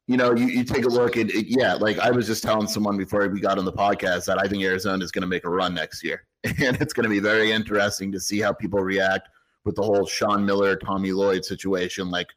you 0.08 0.16
know, 0.16 0.34
you, 0.34 0.48
you 0.48 0.64
take 0.64 0.86
a 0.86 0.90
look 0.90 1.18
at 1.18 1.30
it, 1.30 1.48
yeah, 1.48 1.74
like 1.74 2.00
I 2.00 2.12
was 2.12 2.26
just 2.26 2.42
telling 2.42 2.68
someone 2.68 2.98
before 2.98 3.28
we 3.28 3.42
got 3.42 3.60
on 3.60 3.66
the 3.66 3.74
podcast 3.74 4.26
that 4.26 4.40
I 4.42 4.48
think 4.48 4.64
Arizona 4.64 5.04
is 5.04 5.12
going 5.12 5.22
to 5.22 5.28
make 5.28 5.44
a 5.46 5.50
run 5.50 5.74
next 5.74 6.04
year. 6.04 6.26
And 6.46 6.78
it's 6.82 6.94
going 6.94 7.04
to 7.04 7.10
be 7.10 7.20
very 7.20 7.52
interesting 7.52 8.12
to 8.14 8.20
see 8.20 8.40
how 8.40 8.54
people 8.54 8.80
react 8.80 9.28
with 9.66 9.76
the 9.76 9.84
whole 9.84 10.06
Sean 10.06 10.46
Miller, 10.46 10.78
Tommy 10.78 11.12
Lloyd 11.12 11.44
situation. 11.44 12.10
Like, 12.10 12.28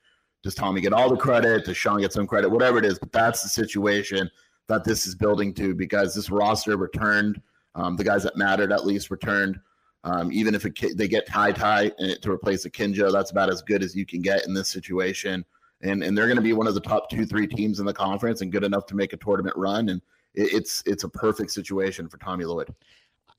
does 0.43 0.57
Tommy 0.57 0.81
get 0.81 0.93
all 0.93 1.09
the 1.09 1.17
credit? 1.17 1.65
Does 1.65 1.77
Sean 1.77 2.01
get 2.01 2.13
some 2.13 2.27
credit? 2.27 2.51
Whatever 2.51 2.79
it 2.79 2.85
is, 2.85 2.99
but 2.99 3.13
that's 3.13 3.45
the 3.45 3.49
situation 3.49 4.29
that 4.67 4.83
this 4.83 5.07
is 5.07 5.15
building 5.15 5.55
to 5.55 5.75
because 5.75 6.13
this 6.13 6.29
roster 6.29 6.77
returned. 6.77 7.41
Um, 7.77 7.95
the 7.95 8.03
guys 8.03 8.25
that 8.25 8.37
mattered 8.37 8.73
at 8.73 8.85
least 8.85 9.13
returned. 9.13 9.61
Um, 10.03 10.33
even 10.33 10.57
if 10.57 10.65
it, 10.65 10.97
they 10.97 11.07
get 11.07 11.27
Ty 11.27 11.53
Ty 11.53 11.91
to 12.23 12.33
replace 12.33 12.67
Akinjo, 12.67 13.13
that's 13.13 13.31
about 13.31 13.51
as 13.51 13.63
good 13.63 13.85
as 13.85 13.95
you 13.95 14.05
can 14.05 14.23
get 14.23 14.45
in 14.47 14.55
this 14.55 14.71
situation 14.71 15.45
and 15.83 16.03
and 16.03 16.17
they're 16.17 16.27
going 16.27 16.37
to 16.37 16.43
be 16.43 16.53
one 16.53 16.67
of 16.67 16.75
the 16.75 16.81
top 16.81 17.11
two 17.11 17.25
three 17.25 17.47
teams 17.47 17.81
in 17.81 17.87
the 17.87 17.95
conference 17.95 18.41
and 18.41 18.53
good 18.53 18.65
enough 18.65 18.87
to 18.87 18.95
make 18.95 19.13
a 19.13 19.17
tournament 19.17 19.57
run 19.57 19.89
and 19.89 20.03
it, 20.35 20.53
it's 20.53 20.83
it's 20.87 21.05
a 21.05 21.09
perfect 21.09 21.51
situation 21.51 22.09
for 22.09 22.19
Tommy 22.19 22.45
Lloyd. 22.45 22.75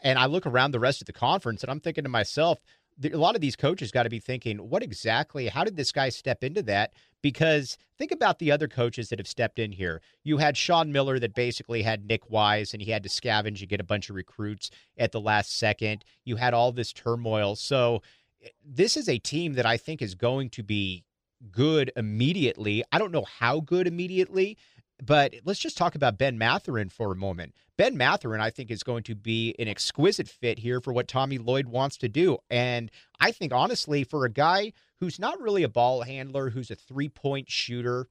And 0.04 0.18
I 0.18 0.26
look 0.26 0.46
around 0.46 0.72
the 0.72 0.80
rest 0.80 1.02
of 1.02 1.06
the 1.06 1.14
conference 1.14 1.62
and 1.62 1.70
I'm 1.70 1.80
thinking 1.80 2.04
to 2.04 2.10
myself, 2.10 2.60
a 3.04 3.10
lot 3.10 3.36
of 3.36 3.42
these 3.42 3.56
coaches 3.56 3.92
got 3.92 4.04
to 4.04 4.10
be 4.10 4.20
thinking, 4.20 4.58
what 4.58 4.84
exactly, 4.84 5.48
how 5.48 5.64
did 5.64 5.76
this 5.76 5.92
guy 5.92 6.10
step 6.10 6.44
into 6.44 6.62
that? 6.64 6.94
Because 7.22 7.78
think 7.98 8.12
about 8.12 8.40
the 8.40 8.52
other 8.52 8.68
coaches 8.68 9.10
that 9.10 9.20
have 9.20 9.28
stepped 9.28 9.60
in 9.60 9.72
here. 9.72 10.02
You 10.24 10.38
had 10.38 10.58
Sean 10.58 10.92
Miller 10.92 11.20
that 11.20 11.36
basically 11.36 11.84
had 11.84 12.06
Nick 12.06 12.30
Wise 12.30 12.74
and 12.74 12.82
he 12.82 12.92
had 12.92 13.04
to 13.04 13.10
scavenge 13.10 13.60
and 13.60 13.70
get 13.70 13.80
a 13.80 13.86
bunch 13.86 14.10
of 14.10 14.16
recruits 14.16 14.72
at 14.98 15.12
the 15.12 15.22
last 15.22 15.58
second. 15.58 16.04
You 16.26 16.36
had 16.36 16.54
all 16.54 16.72
this 16.72 16.92
turmoil. 16.92 17.56
So 17.56 18.02
eh, 18.44 18.50
this 18.66 18.98
is 18.98 19.08
a 19.08 19.20
team 19.20 19.54
that 19.54 19.66
I 19.66 19.78
think 19.78 20.02
is 20.02 20.16
going 20.16 20.50
to 20.52 20.64
be 20.64 21.04
good 21.50 21.92
immediately. 21.96 22.84
I 22.92 23.00
don't 23.00 23.12
know 23.12 23.26
how 23.26 23.62
good 23.62 23.88
immediately, 23.88 24.58
but 25.04 25.34
let's 25.46 25.60
just 25.60 25.78
talk 25.78 25.96
about 25.96 26.18
Ben 26.18 26.38
Mathurin 26.38 26.90
for 26.90 27.12
a 27.12 27.16
moment. 27.16 27.54
Ben 27.78 27.98
Mathurin, 27.98 28.42
I 28.42 28.52
think, 28.52 28.70
is 28.70 28.84
going 28.84 29.04
to 29.04 29.16
be 29.16 29.56
an 29.58 29.68
exquisite 29.68 30.28
fit 30.28 30.60
here 30.60 30.80
for 30.80 30.94
what 30.94 31.08
Tommy 31.08 31.40
Lloyd 31.40 31.68
wants 31.68 31.98
to 31.98 32.10
do. 32.10 32.38
And 32.50 32.92
I 33.20 33.32
think, 33.32 33.54
honestly, 33.54 34.04
for 34.04 34.26
a 34.26 34.30
guy 34.30 34.74
who's 35.00 35.18
not 35.18 35.42
really 35.42 35.64
a 35.64 35.70
ball 35.70 36.04
handler, 36.04 36.52
who's 36.52 36.70
a 36.70 36.76
three 36.76 37.10
point 37.10 37.50
shooter 37.50 38.08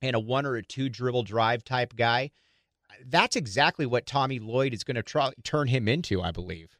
and 0.00 0.14
a 0.14 0.20
one 0.20 0.46
or 0.46 0.54
a 0.54 0.62
two 0.62 0.88
dribble 0.88 1.24
drive 1.24 1.64
type 1.64 1.96
guy, 1.96 2.30
that's 3.06 3.34
exactly 3.34 3.86
what 3.86 4.06
Tommy 4.06 4.38
Lloyd 4.38 4.72
is 4.72 4.84
going 4.84 4.94
to 4.94 5.02
try, 5.02 5.32
turn 5.42 5.66
him 5.66 5.88
into, 5.88 6.22
I 6.22 6.30
believe. 6.30 6.76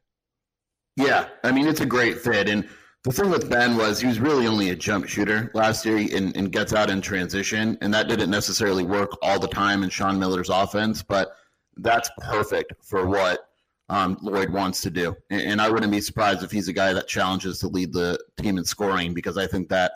Yeah. 0.95 1.27
I 1.43 1.51
mean, 1.51 1.67
it's 1.67 1.81
a 1.81 1.85
great 1.85 2.19
fit. 2.19 2.47
And 2.47 2.69
the 3.05 3.11
thing 3.11 3.29
with 3.29 3.49
Ben 3.49 3.77
was 3.77 4.01
he 4.01 4.07
was 4.07 4.19
really 4.19 4.47
only 4.47 4.71
a 4.71 4.75
jump 4.75 5.07
shooter 5.07 5.51
last 5.53 5.85
year 5.85 5.97
and, 5.97 6.35
and 6.35 6.51
gets 6.51 6.73
out 6.73 6.89
in 6.89 7.01
transition, 7.01 7.77
and 7.81 7.93
that 7.93 8.07
didn't 8.07 8.31
necessarily 8.31 8.83
work 8.83 9.11
all 9.21 9.39
the 9.39 9.47
time 9.47 9.83
in 9.83 9.89
Sean 9.89 10.17
Miller's 10.17 10.49
offense, 10.49 11.03
but 11.03 11.35
that's 11.77 12.09
perfect 12.17 12.73
for 12.81 13.05
what 13.05 13.47
um, 13.89 14.17
Lloyd 14.23 14.49
wants 14.49 14.81
to 14.81 14.89
do. 14.89 15.15
And, 15.29 15.41
and, 15.41 15.61
I 15.61 15.69
wouldn't 15.69 15.91
be 15.91 16.01
surprised 16.01 16.41
if 16.41 16.49
he's 16.49 16.67
a 16.67 16.73
guy 16.73 16.93
that 16.93 17.07
challenges 17.07 17.59
to 17.59 17.67
lead 17.67 17.93
the 17.93 18.17
team 18.41 18.57
in 18.57 18.65
scoring 18.65 19.13
because 19.13 19.37
I 19.37 19.45
think 19.45 19.69
that, 19.69 19.91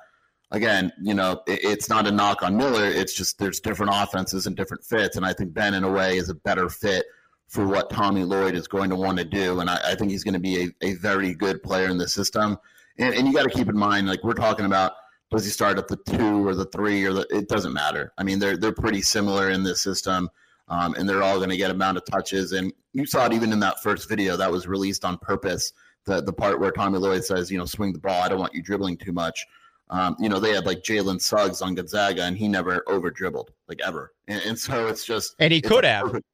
again, 0.52 0.91
you 1.02 1.15
know, 1.15 1.41
it, 1.48 1.62
it's 1.63 1.89
not 1.89 2.06
a 2.06 2.12
knock 2.12 2.43
on 2.43 2.56
Miller. 2.56 2.86
It's 2.86 3.13
just 3.13 3.39
there's 3.39 3.60
different 3.60 3.91
offenses 3.95 4.45
and 4.45 4.56
different 4.56 4.84
fits. 4.84 5.17
And 5.17 5.26
I 5.26 5.34
think 5.34 5.54
Ben, 5.54 5.74
in 5.74 5.84
a 5.84 5.91
way, 5.91 6.17
is 6.17 6.30
a 6.30 6.36
better 6.36 6.69
fit 6.69 7.06
for 7.48 7.65
what 7.65 7.89
Tommy 7.89 8.24
Lloyd 8.24 8.54
is 8.54 8.67
going 8.67 8.91
to 8.91 8.95
want 8.95 9.17
to 9.17 9.26
do. 9.26 9.60
And 9.62 9.69
I, 9.69 9.80
I 9.84 9.95
think 9.95 10.12
he's 10.12 10.24
going 10.24 10.36
to 10.36 10.39
be 10.39 10.65
a, 10.65 10.86
a 10.86 10.93
very 10.95 11.34
good 11.34 11.63
player 11.63 11.88
in 11.88 11.98
the 11.98 12.08
system. 12.08 12.60
And, 13.00 13.16
and 13.16 13.28
you 13.28 13.34
got 13.34 13.44
to 13.44 13.50
keep 13.50 13.70
in 13.70 13.78
mind, 13.78 14.08
like 14.08 14.24
we're 14.24 14.34
talking 14.34 14.66
about, 14.66 14.94
does 15.32 15.46
he 15.46 15.52
start 15.52 15.78
at 15.78 15.88
the 15.88 15.98
two 15.98 16.48
or 16.48 16.54
the 16.54 16.66
three 16.66 17.06
or 17.06 17.14
the? 17.14 17.26
It 17.30 17.48
doesn't 17.48 17.74
matter. 17.74 18.12
I 18.18 18.24
mean, 18.24 18.40
they're 18.40 18.58
they're 18.58 18.74
pretty 18.74 19.02
similar 19.02 19.52
in 19.52 19.64
this 19.64 19.82
system, 19.82 20.30
um, 20.68 20.96
and 20.96 21.08
they're 21.08 21.24
all 21.24 21.38
going 21.38 21.50
to 21.50 21.58
get 21.58 21.72
amount 21.72 21.98
of 21.98 22.06
touches. 22.06 22.52
And 22.52 22.74
you 22.94 23.06
saw 23.06 23.26
it 23.28 23.34
even 23.34 23.54
in 23.54 23.60
that 23.60 23.82
first 23.82 24.10
video 24.10 24.36
that 24.38 24.52
was 24.52 24.68
released 24.68 25.06
on 25.06 25.18
purpose. 25.20 25.72
The 26.06 26.22
the 26.22 26.34
part 26.34 26.60
where 26.60 26.72
Tommy 26.72 26.98
Lloyd 26.98 27.24
says, 27.24 27.52
you 27.52 27.60
know, 27.60 27.66
swing 27.66 27.94
the 27.94 28.00
ball. 28.00 28.22
I 28.22 28.28
don't 28.28 28.40
want 28.40 28.56
you 28.56 28.64
dribbling 28.64 28.98
too 28.98 29.12
much. 29.12 29.46
Um, 29.92 30.16
you 30.20 30.30
know, 30.30 30.40
they 30.40 30.54
had 30.54 30.66
like 30.66 30.82
Jalen 30.82 31.22
Suggs 31.22 31.62
on 31.62 31.76
Gonzaga, 31.76 32.24
and 32.24 32.38
he 32.38 32.48
never 32.48 32.84
over 32.88 33.10
dribbled 33.10 33.52
like 33.68 33.80
ever. 33.86 34.14
And, 34.28 34.42
and, 34.44 34.60
so 34.60 34.88
it's 34.88 35.04
just 35.04 35.36
and 35.40 35.52
he 35.52 35.62
could 35.62 35.84
have. 35.84 36.06
Perfect, 36.06 36.26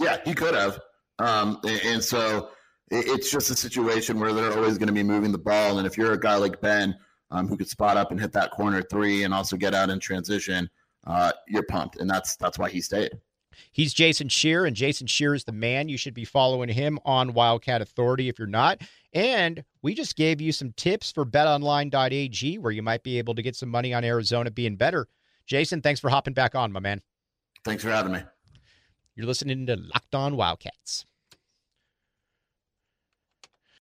yeah, 0.00 0.18
he 0.24 0.34
could 0.34 0.54
have. 0.54 0.80
Um, 1.18 1.58
and, 1.64 1.80
and 1.84 2.04
so 2.04 2.50
it's 2.90 3.30
just 3.30 3.50
a 3.50 3.56
situation 3.56 4.20
where 4.20 4.32
they're 4.32 4.52
always 4.52 4.78
going 4.78 4.88
to 4.88 4.92
be 4.92 5.02
moving 5.02 5.32
the 5.32 5.38
ball. 5.38 5.78
And 5.78 5.86
if 5.86 5.98
you're 5.98 6.12
a 6.12 6.20
guy 6.20 6.36
like 6.36 6.60
Ben 6.60 6.96
um, 7.30 7.48
who 7.48 7.56
could 7.56 7.68
spot 7.68 7.96
up 7.96 8.10
and 8.10 8.20
hit 8.20 8.32
that 8.32 8.52
corner 8.52 8.82
three 8.82 9.24
and 9.24 9.34
also 9.34 9.56
get 9.56 9.74
out 9.74 9.90
in 9.90 9.98
transition, 9.98 10.70
uh, 11.06 11.32
you're 11.48 11.64
pumped, 11.64 11.96
and 11.96 12.08
that's 12.08 12.36
that's 12.36 12.58
why 12.58 12.68
he 12.68 12.80
stayed. 12.80 13.12
He's 13.72 13.94
Jason 13.94 14.28
Scheer, 14.28 14.66
and 14.66 14.76
Jason 14.76 15.06
Scheer 15.06 15.34
is 15.34 15.44
the 15.44 15.52
man. 15.52 15.88
You 15.88 15.96
should 15.96 16.14
be 16.14 16.24
following 16.24 16.68
him 16.68 16.98
on 17.04 17.32
Wildcat 17.32 17.80
Authority 17.80 18.28
if 18.28 18.38
you're 18.38 18.48
not. 18.48 18.82
And 19.12 19.64
we 19.82 19.94
just 19.94 20.16
gave 20.16 20.40
you 20.40 20.52
some 20.52 20.72
tips 20.76 21.10
for 21.10 21.24
betonline.ag 21.24 22.58
where 22.58 22.72
you 22.72 22.82
might 22.82 23.02
be 23.02 23.18
able 23.18 23.34
to 23.34 23.42
get 23.42 23.56
some 23.56 23.70
money 23.70 23.94
on 23.94 24.04
Arizona 24.04 24.50
being 24.50 24.76
better. 24.76 25.08
Jason, 25.46 25.80
thanks 25.80 26.00
for 26.00 26.10
hopping 26.10 26.34
back 26.34 26.54
on, 26.54 26.70
my 26.72 26.80
man. 26.80 27.00
Thanks 27.64 27.82
for 27.82 27.90
having 27.90 28.12
me. 28.12 28.20
You're 29.14 29.26
listening 29.26 29.66
to 29.66 29.76
Locked 29.76 30.14
On 30.14 30.36
Wildcats. 30.36 31.06